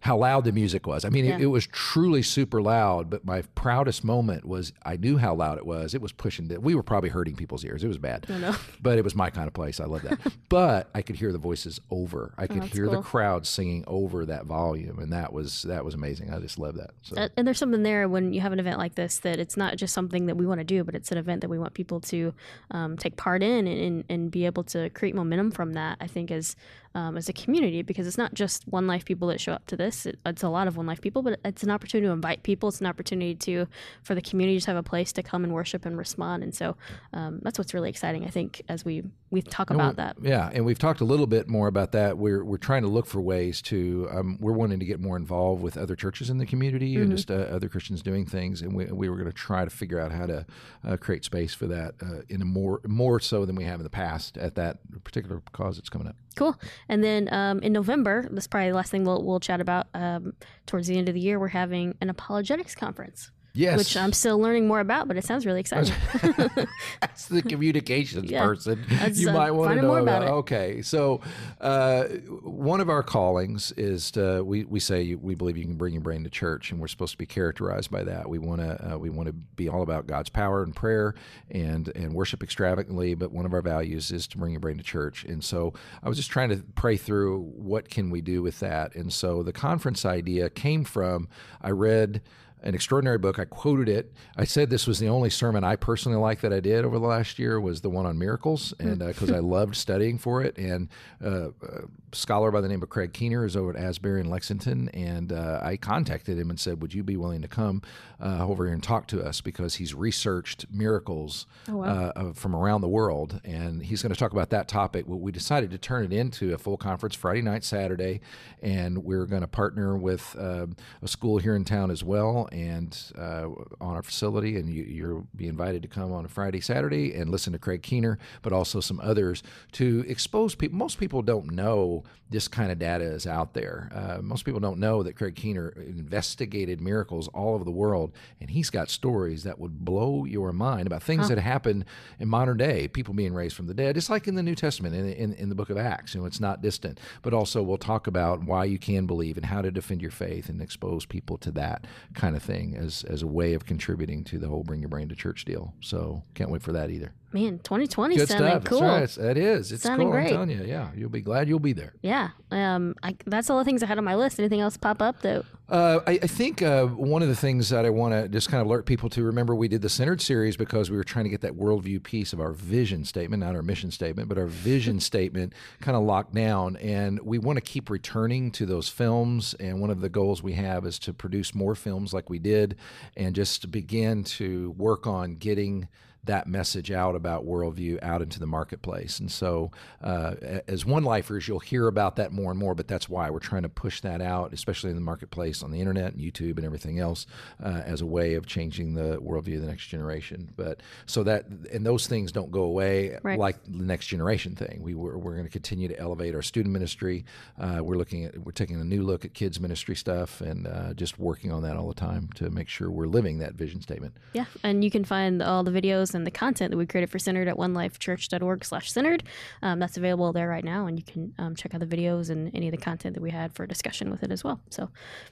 How 0.00 0.16
loud 0.16 0.44
the 0.44 0.52
music 0.52 0.86
was. 0.86 1.04
I 1.04 1.10
mean, 1.10 1.24
Yeah. 1.26 1.36
it, 1.36 1.42
it 1.42 1.46
was 1.46 1.66
truly 1.66 2.22
super 2.22 2.62
loud, 2.62 3.10
but 3.10 3.24
my 3.24 3.42
proudest 3.54 4.02
moment 4.02 4.44
was 4.46 4.72
I 4.84 4.96
knew 4.96 5.18
how 5.18 5.34
loud 5.34 5.58
it 5.58 5.66
was. 5.66 5.94
It 5.94 6.00
was 6.00 6.10
pushing, 6.12 6.48
that 6.48 6.62
we 6.62 6.74
were 6.74 6.82
probably 6.82 7.10
hurting 7.10 7.36
people's 7.36 7.64
ears. 7.64 7.84
It 7.84 7.88
was 7.88 7.98
bad. 7.98 8.26
no. 8.28 8.54
But 8.82 8.96
it 8.96 9.04
was 9.04 9.14
my 9.14 9.28
kind 9.30 9.46
of 9.46 9.52
place. 9.52 9.78
I 9.78 9.84
love 9.84 10.02
that. 10.02 10.18
but 10.48 10.88
I 10.94 11.02
could 11.02 11.16
hear 11.16 11.32
the 11.32 11.38
voices 11.38 11.80
over. 11.90 12.32
I 12.38 12.46
could 12.46 12.62
Oh, 12.62 12.66
hear 12.66 12.86
cool. 12.86 12.96
the 12.96 13.02
crowd 13.02 13.46
singing 13.46 13.84
over 13.86 14.24
that 14.26 14.46
volume. 14.46 14.98
And 14.98 15.12
that 15.12 15.32
was, 15.34 15.62
that 15.62 15.84
was 15.84 15.94
amazing. 15.94 16.32
I 16.32 16.38
just 16.38 16.58
love 16.58 16.76
that. 16.76 16.90
So. 17.02 17.16
Uh, 17.16 17.28
and 17.36 17.46
there's 17.46 17.58
something 17.58 17.82
there 17.82 18.08
when 18.08 18.32
you 18.32 18.40
have 18.40 18.52
an 18.52 18.58
event 18.60 18.78
like 18.78 18.94
this 18.94 19.18
that 19.18 19.38
it's 19.38 19.56
not 19.56 19.76
just 19.76 19.92
something 19.92 20.26
that 20.26 20.36
we 20.36 20.46
want 20.46 20.60
to 20.60 20.64
do, 20.64 20.82
but 20.82 20.94
it's 20.94 21.12
an 21.12 21.18
event 21.18 21.42
that 21.42 21.50
we 21.50 21.58
want 21.58 21.74
people 21.74 22.00
to 22.00 22.32
um, 22.70 22.96
take 22.96 23.16
part 23.16 23.42
in 23.42 23.66
and, 23.66 23.80
and, 23.80 24.04
and 24.08 24.30
be 24.30 24.46
able 24.46 24.64
to 24.64 24.88
create 24.90 25.14
momentum 25.14 25.50
from 25.50 25.74
that. 25.74 25.98
I 26.00 26.06
think 26.06 26.30
as 26.30 26.56
um, 26.94 27.16
as 27.16 27.28
a 27.28 27.32
community 27.32 27.82
because 27.82 28.06
it's 28.06 28.18
not 28.18 28.34
just 28.34 28.66
one 28.68 28.86
life 28.86 29.04
people 29.04 29.28
that 29.28 29.40
show 29.40 29.52
up 29.52 29.66
to 29.66 29.76
this. 29.76 30.06
It, 30.06 30.18
it's 30.26 30.42
a 30.42 30.48
lot 30.48 30.66
of 30.66 30.76
one 30.76 30.86
life 30.86 31.00
people, 31.00 31.22
but 31.22 31.38
it's 31.44 31.62
an 31.62 31.70
opportunity 31.70 32.06
to 32.08 32.12
invite 32.12 32.42
people. 32.42 32.68
It's 32.68 32.80
an 32.80 32.86
opportunity 32.86 33.34
to 33.36 33.66
for 34.02 34.14
the 34.14 34.22
community 34.22 34.58
to 34.60 34.66
have 34.66 34.76
a 34.76 34.82
place 34.82 35.12
to 35.12 35.22
come 35.22 35.44
and 35.44 35.52
worship 35.52 35.86
and 35.86 35.96
respond. 35.96 36.42
And 36.42 36.54
so 36.54 36.76
um, 37.12 37.40
that's 37.42 37.58
what's 37.58 37.74
really 37.74 37.90
exciting. 37.90 38.24
I 38.24 38.28
think 38.28 38.62
as 38.68 38.84
we 38.84 39.04
we 39.30 39.42
talk 39.42 39.70
about 39.70 39.96
that. 39.96 40.16
Yeah, 40.20 40.50
and 40.52 40.64
we've 40.64 40.78
talked 40.78 41.00
a 41.00 41.04
little 41.04 41.28
bit 41.28 41.48
more 41.48 41.68
about 41.68 41.92
that. 41.92 42.18
We're 42.18 42.44
we're 42.44 42.56
trying 42.56 42.82
to 42.82 42.88
look 42.88 43.06
for 43.06 43.20
ways 43.20 43.62
to. 43.62 44.08
Um, 44.10 44.38
we're 44.40 44.52
wanting 44.52 44.80
to 44.80 44.84
get 44.84 45.00
more 45.00 45.16
involved 45.16 45.62
with 45.62 45.76
other 45.76 45.94
churches 45.94 46.30
in 46.30 46.38
the 46.38 46.46
community 46.46 46.80
Mm-hmm. 46.90 47.02
and 47.02 47.10
just 47.12 47.30
uh, 47.30 47.34
other 47.34 47.68
Christians 47.68 48.02
doing 48.02 48.26
things, 48.26 48.62
and 48.62 48.74
we, 48.74 48.86
we 48.86 49.08
were 49.08 49.16
going 49.16 49.28
to 49.28 49.32
try 49.32 49.64
to 49.64 49.70
figure 49.70 50.00
out 50.00 50.12
how 50.12 50.26
to 50.26 50.46
uh, 50.86 50.96
create 50.96 51.24
space 51.24 51.54
for 51.54 51.66
that 51.66 51.94
uh, 52.02 52.22
in 52.28 52.42
a 52.42 52.44
more 52.44 52.80
more 52.86 53.20
so 53.20 53.44
than 53.44 53.54
we 53.54 53.64
have 53.64 53.80
in 53.80 53.84
the 53.84 53.90
past 53.90 54.36
at 54.38 54.54
that 54.56 54.78
particular 55.04 55.42
cause 55.52 55.76
that's 55.76 55.88
coming 55.88 56.08
up. 56.08 56.16
Cool. 56.36 56.56
And 56.88 57.02
then 57.02 57.32
um, 57.32 57.58
in 57.60 57.72
November, 57.72 58.28
this 58.30 58.44
is 58.44 58.48
probably 58.48 58.70
the 58.70 58.76
last 58.76 58.90
thing 58.90 59.04
we'll, 59.04 59.24
we'll 59.24 59.40
chat 59.40 59.60
about. 59.60 59.88
Um, 59.94 60.34
towards 60.66 60.86
the 60.86 60.96
end 60.96 61.08
of 61.08 61.14
the 61.14 61.20
year, 61.20 61.38
we're 61.38 61.48
having 61.48 61.96
an 62.00 62.08
apologetics 62.08 62.74
conference, 62.74 63.30
Yes, 63.52 63.78
which 63.78 63.96
I'm 63.96 64.12
still 64.12 64.38
learning 64.38 64.68
more 64.68 64.80
about, 64.80 65.08
but 65.08 65.16
it 65.16 65.24
sounds 65.24 65.44
really 65.44 65.60
exciting. 65.60 65.94
That's 67.00 67.26
the 67.26 67.42
communications 67.42 68.30
Yeah. 68.30 68.44
person. 68.44 68.84
That's, 68.88 69.18
you 69.18 69.30
uh, 69.30 69.32
might 69.32 69.50
want 69.50 69.74
to 69.74 69.82
know 69.82 69.96
about 69.96 70.22
it. 70.22 70.28
Okay, 70.28 70.82
so 70.82 71.20
uh, 71.60 72.04
one 72.42 72.80
of 72.80 72.88
our 72.88 73.02
callings 73.02 73.72
is 73.72 74.10
to, 74.12 74.42
we 74.44 74.64
we 74.64 74.78
say 74.80 75.14
we 75.14 75.34
believe 75.34 75.56
you 75.56 75.64
can 75.64 75.76
bring 75.76 75.94
your 75.94 76.02
brain 76.02 76.22
to 76.24 76.30
church, 76.30 76.70
and 76.70 76.80
we're 76.80 76.88
supposed 76.88 77.12
to 77.12 77.18
be 77.18 77.26
characterized 77.26 77.90
by 77.90 78.04
that. 78.04 78.28
We 78.28 78.38
want 78.38 78.60
to 78.60 78.94
uh, 78.94 78.98
we 78.98 79.10
want 79.10 79.26
to 79.26 79.32
be 79.32 79.68
all 79.68 79.82
about 79.82 80.06
God's 80.06 80.28
power 80.28 80.62
and 80.62 80.74
prayer 80.74 81.14
and 81.50 81.88
and 81.96 82.14
worship 82.14 82.42
extravagantly. 82.42 83.14
But 83.14 83.32
one 83.32 83.46
of 83.46 83.52
our 83.52 83.62
values 83.62 84.10
is 84.12 84.26
to 84.28 84.38
bring 84.38 84.52
your 84.52 84.60
brain 84.60 84.76
to 84.78 84.84
church. 84.84 85.24
And 85.24 85.42
so 85.42 85.72
I 86.02 86.08
was 86.08 86.16
just 86.18 86.30
trying 86.30 86.50
to 86.50 86.62
pray 86.74 86.96
through 86.96 87.40
what 87.56 87.88
can 87.90 88.10
we 88.10 88.20
do 88.20 88.42
with 88.42 88.60
that. 88.60 88.94
And 88.94 89.12
so 89.12 89.42
the 89.42 89.52
conference 89.52 90.04
idea 90.04 90.50
came 90.50 90.84
from 90.84 91.28
I 91.60 91.70
read 91.70 92.22
an 92.62 92.74
extraordinary 92.74 93.18
book. 93.18 93.38
I 93.38 93.44
quoted 93.46 93.88
it. 93.88 94.12
I 94.36 94.44
said 94.44 94.68
this 94.70 94.86
was 94.86 94.98
the 94.98 95.08
only 95.08 95.30
sermon 95.30 95.64
I 95.64 95.76
personally 95.76 96.18
liked 96.18 96.42
that 96.42 96.52
I 96.52 96.60
did 96.60 96.84
over 96.84 96.98
the 96.98 97.06
last 97.06 97.38
year 97.38 97.60
was 97.60 97.80
the 97.80 97.90
one 97.90 98.06
on 98.06 98.18
miracles, 98.18 98.74
and 98.78 98.98
because 98.98 99.30
I 99.30 99.38
loved 99.38 99.76
studying 99.76 100.18
for 100.18 100.42
it. 100.42 100.58
And 100.58 100.88
uh, 101.24 101.48
a 101.62 101.82
scholar 102.12 102.50
by 102.50 102.60
the 102.60 102.68
name 102.68 102.82
of 102.82 102.88
Craig 102.90 103.12
Keener 103.12 103.44
is 103.44 103.56
over 103.56 103.70
at 103.70 103.82
Asbury 103.82 104.20
in 104.20 104.28
Lexington, 104.28 104.88
and 104.90 105.32
uh, 105.32 105.60
I 105.62 105.76
contacted 105.76 106.38
him 106.38 106.50
and 106.50 106.60
said, 106.60 106.82
"Would 106.82 106.92
you 106.92 107.02
be 107.02 107.16
willing 107.16 107.42
to 107.42 107.48
come 107.48 107.82
uh, 108.20 108.46
over 108.46 108.64
here 108.66 108.74
and 108.74 108.82
talk 108.82 109.06
to 109.08 109.22
us?" 109.24 109.40
Because 109.40 109.76
he's 109.76 109.94
researched 109.94 110.66
miracles 110.70 111.46
uh, 111.88 112.12
of- 112.16 112.36
from 112.38 112.54
around 112.54 112.82
the 112.82 112.88
world, 112.88 113.40
and 113.44 113.82
he's 113.82 114.02
going 114.02 114.12
to 114.12 114.18
talk 114.18 114.32
about 114.32 114.50
that 114.50 114.68
topic. 114.68 115.06
Well, 115.08 115.18
we 115.20 115.32
decided 115.32 115.70
to 115.70 115.78
turn 115.78 116.04
it 116.04 116.12
into 116.12 116.52
a 116.52 116.58
full 116.58 116.76
conference 116.76 117.14
Friday 117.14 117.42
night, 117.42 117.64
Saturday, 117.64 118.20
and 118.62 118.98
we're 119.04 119.26
going 119.26 119.42
to 119.42 119.48
partner 119.48 119.96
with 119.96 120.36
um 120.38 120.76
a 121.02 121.08
school 121.08 121.38
here 121.38 121.54
in 121.56 121.64
town 121.64 121.90
as 121.90 122.02
well, 122.04 122.48
and 122.52 122.96
uh, 123.16 123.46
on 123.80 123.94
our 123.96 124.02
facility. 124.02 124.56
And 124.56 124.68
you, 124.68 124.82
you'll 124.84 125.26
be 125.34 125.48
invited 125.48 125.82
to 125.82 125.88
come 125.88 126.12
on 126.12 126.24
a 126.24 126.28
Friday, 126.28 126.60
Saturday, 126.60 127.14
and 127.14 127.30
listen 127.30 127.52
to 127.52 127.58
Craig 127.58 127.82
Keener, 127.82 128.18
but 128.42 128.52
also 128.52 128.80
some 128.80 129.00
others 129.02 129.42
to 129.72 130.04
expose 130.08 130.54
people. 130.54 130.78
Most 130.78 130.98
people 130.98 131.22
don't 131.22 131.52
know 131.52 132.04
this 132.30 132.46
kind 132.46 132.70
of 132.70 132.78
data 132.78 133.04
is 133.04 133.26
out 133.26 133.54
there. 133.54 133.90
Uh, 133.92 134.22
most 134.22 134.44
people 134.44 134.60
don't 134.60 134.78
know 134.78 135.02
that 135.02 135.16
Craig 135.16 135.34
Keener 135.34 135.70
investigated 135.70 136.80
miracles 136.80 137.26
all 137.28 137.54
over 137.54 137.64
the 137.64 137.70
world, 137.70 138.12
and 138.40 138.50
he's 138.50 138.70
got 138.70 138.88
stories 138.88 139.42
that 139.42 139.58
would 139.58 139.84
blow 139.84 140.24
your 140.24 140.52
mind 140.52 140.86
about 140.86 141.02
things 141.02 141.28
that 141.28 141.38
happen 141.38 141.84
in 142.20 142.28
modern 142.28 142.56
day, 142.56 142.86
people 142.86 143.14
being 143.14 143.34
raised 143.34 143.56
from 143.56 143.66
the 143.66 143.74
dead. 143.74 143.96
It's 143.96 144.08
like 144.08 144.28
in 144.28 144.36
the 144.36 144.42
New 144.42 144.54
Testament, 144.54 144.94
in, 144.94 145.12
in, 145.12 145.32
in 145.34 145.48
the 145.48 145.54
book 145.56 145.70
of 145.70 145.76
Acts. 145.76 146.14
You 146.14 146.20
know, 146.20 146.26
it's 146.26 146.40
not 146.40 146.62
distant. 146.62 147.00
But 147.22 147.34
also, 147.34 147.62
we'll 147.62 147.78
talk 147.78 148.06
about 148.06 148.44
why 148.44 148.64
you 148.64 148.78
can 148.78 149.06
believe 149.06 149.36
and 149.36 149.46
how 149.46 149.60
to 149.62 149.70
defend 149.70 150.00
your 150.00 150.12
faith 150.12 150.48
and 150.48 150.62
expose 150.62 151.04
people 151.04 151.36
to 151.38 151.50
that 151.52 151.86
kind 152.14 152.36
of 152.36 152.39
thing 152.40 152.76
as, 152.76 153.04
as 153.04 153.22
a 153.22 153.26
way 153.26 153.54
of 153.54 153.66
contributing 153.66 154.24
to 154.24 154.38
the 154.38 154.48
whole 154.48 154.64
Bring 154.64 154.80
Your 154.80 154.88
Brain 154.88 155.08
to 155.08 155.14
Church 155.14 155.44
deal. 155.44 155.74
So, 155.80 156.22
can't 156.34 156.50
wait 156.50 156.62
for 156.62 156.72
that 156.72 156.90
either. 156.90 157.12
Man, 157.32 157.58
2020 157.60 158.16
Good 158.16 158.28
sounding 158.28 158.48
stuff. 158.50 158.64
cool. 158.64 158.80
That's 158.80 159.16
right. 159.16 159.24
That 159.26 159.36
is. 159.36 159.70
It's 159.70 159.84
Sounding 159.84 160.08
cool. 160.08 160.12
great. 160.12 160.26
I'm 160.26 160.32
telling 160.32 160.50
you. 160.50 160.64
Yeah. 160.64 160.90
You'll 160.96 161.10
be 161.10 161.20
glad 161.20 161.48
you'll 161.48 161.60
be 161.60 161.72
there. 161.72 161.94
Yeah. 162.02 162.30
Um, 162.50 162.96
I, 163.04 163.14
that's 163.24 163.48
all 163.48 163.58
the 163.58 163.64
things 163.64 163.82
I 163.82 163.86
had 163.86 163.98
on 163.98 164.04
my 164.04 164.16
list. 164.16 164.40
Anything 164.40 164.60
else 164.60 164.76
pop 164.76 165.00
up 165.00 165.20
that? 165.22 165.44
Uh, 165.68 166.00
I, 166.08 166.18
I 166.20 166.26
think 166.26 166.60
uh, 166.62 166.86
one 166.86 167.22
of 167.22 167.28
the 167.28 167.36
things 167.36 167.68
that 167.68 167.84
I 167.84 167.90
want 167.90 168.12
to 168.12 168.28
just 168.28 168.48
kind 168.50 168.60
of 168.60 168.66
alert 168.66 168.86
people 168.86 169.08
to 169.10 169.22
remember 169.22 169.54
we 169.54 169.68
did 169.68 169.82
the 169.82 169.88
Centered 169.88 170.20
series 170.20 170.56
because 170.56 170.90
we 170.90 170.96
were 170.96 171.04
trying 171.04 171.24
to 171.26 171.28
get 171.30 171.42
that 171.42 171.52
worldview 171.56 172.02
piece 172.02 172.32
of 172.32 172.40
our 172.40 172.50
vision 172.50 173.04
statement, 173.04 173.44
not 173.44 173.54
our 173.54 173.62
mission 173.62 173.92
statement, 173.92 174.28
but 174.28 174.36
our 174.36 174.46
vision 174.46 174.98
statement 175.00 175.52
kind 175.80 175.96
of 175.96 176.02
locked 176.02 176.34
down. 176.34 176.74
And 176.78 177.20
we 177.20 177.38
want 177.38 177.56
to 177.58 177.60
keep 177.60 177.88
returning 177.90 178.50
to 178.52 178.66
those 178.66 178.88
films. 178.88 179.54
And 179.60 179.80
one 179.80 179.90
of 179.90 180.00
the 180.00 180.08
goals 180.08 180.42
we 180.42 180.54
have 180.54 180.84
is 180.84 180.98
to 181.00 181.12
produce 181.12 181.54
more 181.54 181.76
films 181.76 182.12
like 182.12 182.28
we 182.28 182.40
did 182.40 182.74
and 183.16 183.36
just 183.36 183.70
begin 183.70 184.24
to 184.24 184.72
work 184.72 185.06
on 185.06 185.36
getting 185.36 185.86
that 186.24 186.46
message 186.46 186.90
out 186.90 187.14
about 187.16 187.46
worldview 187.46 187.98
out 188.02 188.20
into 188.20 188.38
the 188.38 188.46
marketplace. 188.46 189.18
And 189.20 189.30
so, 189.30 189.70
uh, 190.02 190.34
as 190.68 190.84
one 190.84 191.02
lifers, 191.02 191.48
you'll 191.48 191.58
hear 191.60 191.86
about 191.88 192.16
that 192.16 192.30
more 192.32 192.50
and 192.50 192.60
more, 192.60 192.74
but 192.74 192.86
that's 192.88 193.08
why 193.08 193.30
we're 193.30 193.38
trying 193.38 193.62
to 193.62 193.68
push 193.68 194.00
that 194.02 194.20
out, 194.20 194.52
especially 194.52 194.90
in 194.90 194.96
the 194.96 195.02
marketplace 195.02 195.62
on 195.62 195.70
the 195.70 195.80
internet 195.80 196.12
and 196.12 196.20
YouTube 196.20 196.56
and 196.56 196.64
everything 196.64 196.98
else, 196.98 197.26
uh, 197.62 197.82
as 197.86 198.00
a 198.02 198.06
way 198.06 198.34
of 198.34 198.46
changing 198.46 198.94
the 198.94 199.18
worldview 199.18 199.56
of 199.56 199.62
the 199.62 199.66
next 199.68 199.86
generation. 199.86 200.50
But 200.56 200.80
so 201.06 201.22
that, 201.24 201.46
and 201.72 201.86
those 201.86 202.06
things 202.06 202.32
don't 202.32 202.50
go 202.50 202.62
away 202.64 203.16
Right. 203.22 203.38
like 203.38 203.62
the 203.64 203.82
next 203.82 204.06
generation 204.08 204.54
thing. 204.54 204.80
We 204.82 204.94
were, 204.94 205.16
we're 205.18 205.32
going 205.32 205.46
to 205.46 205.50
continue 205.50 205.88
to 205.88 205.98
elevate 205.98 206.34
our 206.34 206.42
student 206.42 206.72
ministry. 206.72 207.24
Uh, 207.58 207.80
we're 207.82 207.96
looking 207.96 208.24
at, 208.26 208.36
we're 208.38 208.52
taking 208.52 208.80
a 208.80 208.84
new 208.84 209.02
look 209.02 209.24
at 209.24 209.32
kids 209.34 209.58
ministry 209.58 209.96
stuff 209.96 210.40
and 210.42 210.66
uh, 210.66 210.92
just 210.94 211.18
working 211.18 211.50
on 211.50 211.62
that 211.62 211.76
all 211.76 211.88
the 211.88 211.94
time 211.94 212.28
to 212.34 212.50
make 212.50 212.68
sure 212.68 212.90
we're 212.90 213.06
living 213.06 213.38
that 213.38 213.54
vision 213.54 213.80
statement. 213.80 214.14
Yeah, 214.34 214.44
and 214.62 214.84
you 214.84 214.90
can 214.90 215.04
find 215.04 215.42
all 215.42 215.64
the 215.64 215.70
videos 215.70 216.09
and 216.14 216.26
the 216.26 216.30
content 216.30 216.70
that 216.70 216.76
we 216.76 216.86
created 216.86 217.10
for 217.10 217.18
Centered 217.18 217.48
at 217.48 217.56
onelifechurch.org 217.56 218.64
slash 218.64 218.90
centered. 218.90 219.22
Um, 219.62 219.78
that's 219.78 219.96
available 219.96 220.32
there 220.32 220.48
right 220.48 220.64
now, 220.64 220.86
and 220.86 220.98
you 220.98 221.04
can 221.04 221.34
um, 221.38 221.54
check 221.54 221.74
out 221.74 221.80
the 221.80 221.86
videos 221.86 222.30
and 222.30 222.50
any 222.54 222.68
of 222.68 222.72
the 222.72 222.78
content 222.78 223.14
that 223.14 223.22
we 223.22 223.30
had 223.30 223.52
for 223.52 223.66
discussion 223.66 224.10
with 224.10 224.22
it 224.22 224.30
as 224.30 224.44
well. 224.44 224.60
So, 224.70 224.90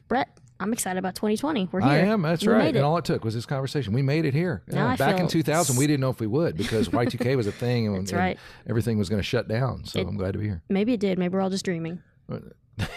Brett, 0.08 0.28
I'm 0.60 0.72
excited 0.72 0.98
about 0.98 1.14
2020. 1.14 1.68
We're 1.70 1.80
here. 1.80 1.90
I 1.90 1.96
am. 1.98 2.22
That's 2.22 2.44
We 2.44 2.52
right. 2.52 2.74
And 2.74 2.84
all 2.84 2.96
it 2.96 3.04
took 3.04 3.24
was 3.24 3.34
this 3.34 3.46
conversation. 3.46 3.92
We 3.92 4.02
made 4.02 4.24
it 4.24 4.34
here. 4.34 4.62
Yeah, 4.70 4.96
back 4.96 5.12
in 5.20 5.28
feel 5.28 5.42
2000, 5.42 5.76
we 5.76 5.86
didn't 5.86 6.00
know 6.00 6.10
if 6.10 6.20
we 6.20 6.26
would 6.26 6.56
because 6.56 6.88
Y2K 6.90 7.36
was 7.36 7.46
a 7.46 7.52
thing 7.52 7.86
and, 7.86 7.96
That's 7.96 8.10
and 8.10 8.18
right. 8.20 8.38
everything 8.68 8.98
was 8.98 9.08
going 9.08 9.20
to 9.20 9.26
shut 9.26 9.46
down. 9.46 9.84
So 9.84 10.00
I'm 10.00 10.16
glad 10.16 10.32
to 10.32 10.38
be 10.38 10.46
here. 10.46 10.62
Maybe 10.68 10.94
it 10.94 11.00
did. 11.00 11.18
Maybe 11.18 11.32
we're 11.34 11.40
all 11.40 11.50
just 11.50 11.64
dreaming. 11.64 12.02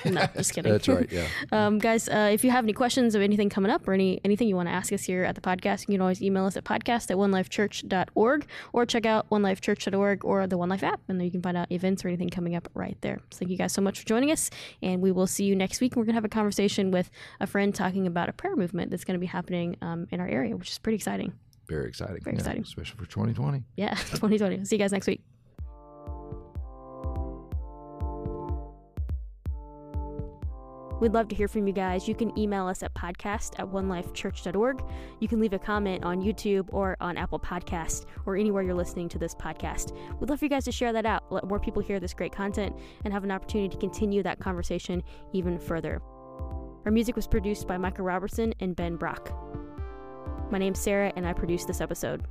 No, 0.06 0.26
just 0.36 0.54
kidding. 0.54 0.72
That's 0.72 0.88
right. 0.88 1.12
Yeah. 1.12 1.28
Um, 1.52 1.80
guys, 1.80 2.08
uh, 2.08 2.30
if 2.32 2.44
you 2.44 2.52
have 2.52 2.64
any 2.66 2.74
questions 2.74 3.14
of 3.16 3.22
anything 3.22 3.50
coming 3.50 3.72
up 3.72 3.88
or 3.88 3.94
any 3.94 4.22
anything 4.24 4.48
you 4.48 4.56
want 4.56 4.70
to 4.70 4.74
ask 4.74 4.94
us 4.94 5.04
here 5.04 5.24
at 5.24 5.36
the 5.36 5.42
podcast, 5.42 5.82
you 5.82 5.96
can 5.96 6.02
always 6.02 6.22
email 6.22 6.46
us 6.46 6.56
at 6.56 6.64
podcast 6.64 7.12
at 7.12 7.18
onelifechurch.org 7.18 8.46
or 8.74 8.86
check 8.86 9.06
out 9.06 9.30
onelifechurch.org 9.30 10.24
or 10.26 10.48
the 10.48 10.58
One 10.58 10.70
Life 10.70 10.84
app, 10.84 11.02
and 11.08 11.20
there 11.20 11.26
you 11.26 11.32
can 11.32 11.42
find 11.42 11.58
out 11.58 11.72
events 11.72 12.04
or 12.06 12.08
anything 12.08 12.30
coming 12.30 12.56
up 12.56 12.70
right 12.74 12.98
there. 13.02 13.20
So 13.32 13.40
thank 13.40 13.52
you 13.52 13.58
guys 13.58 13.74
so 13.74 13.82
much 13.82 14.00
for 14.00 14.06
joining 14.06 14.32
us, 14.32 14.50
and 14.82 15.02
we 15.02 15.12
will 15.12 15.28
see 15.28 15.46
you 15.46 15.56
next 15.56 15.82
week. 15.82 15.96
We're 15.96 16.04
going 16.04 16.14
to 16.14 16.18
have 16.18 16.26
a 16.26 16.30
conversation 16.30 16.92
with 16.92 17.10
a 17.40 17.48
friend 17.48 17.74
talking 17.76 18.08
about 18.08 18.30
a 18.30 18.34
prayer 18.34 18.56
movement 18.56 18.92
that's 18.92 19.04
going 19.04 19.16
to 19.16 19.20
be 19.20 19.26
happening 19.28 19.76
um, 19.82 20.08
in 20.12 20.20
our 20.20 20.28
area, 20.28 20.56
which 20.56 20.70
is 20.70 20.80
pretty 20.80 20.96
exciting. 20.96 21.34
Very 21.68 21.88
exciting. 21.88 22.22
Very 22.24 22.36
Yeah, 22.36 22.40
exciting. 22.42 22.64
Especially 22.64 22.98
for 22.98 23.06
2020. 23.10 23.64
Yeah, 23.76 23.94
2020. 23.96 24.66
See 24.66 24.76
you 24.76 24.80
guys 24.80 24.92
next 24.92 25.08
week. 25.08 25.22
We'd 31.02 31.14
love 31.14 31.28
to 31.30 31.36
hear 31.36 31.48
from 31.48 31.66
you 31.66 31.74
guys. 31.74 32.08
You 32.08 32.14
can 32.14 32.38
email 32.38 32.68
us 32.68 32.84
at 32.84 32.94
podcast 32.94 33.60
at 33.60 33.66
onelifechurch.org. 33.72 34.84
You 35.20 35.28
can 35.28 35.40
leave 35.40 35.54
a 35.54 35.60
comment 35.60 36.06
on 36.06 36.22
YouTube 36.22 36.68
or 36.72 36.96
on 37.02 37.18
Apple 37.18 37.40
Podcast 37.40 38.06
or 38.28 38.36
anywhere 38.38 38.62
you're 38.62 38.76
listening 38.76 39.10
to 39.10 39.18
this 39.18 39.34
podcast. 39.34 39.98
We'd 40.20 40.30
love 40.30 40.38
for 40.38 40.46
you 40.46 40.50
guys 40.50 40.66
to 40.66 40.72
share 40.72 40.94
that 40.94 41.08
out. 41.08 41.24
Let 41.32 41.48
more 41.48 41.60
people 41.60 41.82
hear 41.82 42.00
this 42.00 42.14
great 42.14 42.32
content 42.32 42.76
and 43.04 43.12
have 43.12 43.24
an 43.24 43.32
opportunity 43.32 43.70
to 43.70 43.78
continue 43.78 44.22
that 44.22 44.40
conversation 44.40 45.02
even 45.34 45.58
further. 45.58 46.04
Our 46.86 46.92
music 46.92 47.16
was 47.16 47.26
produced 47.26 47.68
by 47.68 47.78
Michael 47.78 48.06
Robertson 48.06 48.54
and 48.60 48.76
Ben 48.76 48.96
Brock. 48.96 49.34
My 50.52 50.60
name's 50.60 50.80
Sarah, 50.80 51.12
and 51.16 51.28
I 51.28 51.34
produced 51.34 51.66
this 51.66 51.82
episode. 51.82 52.26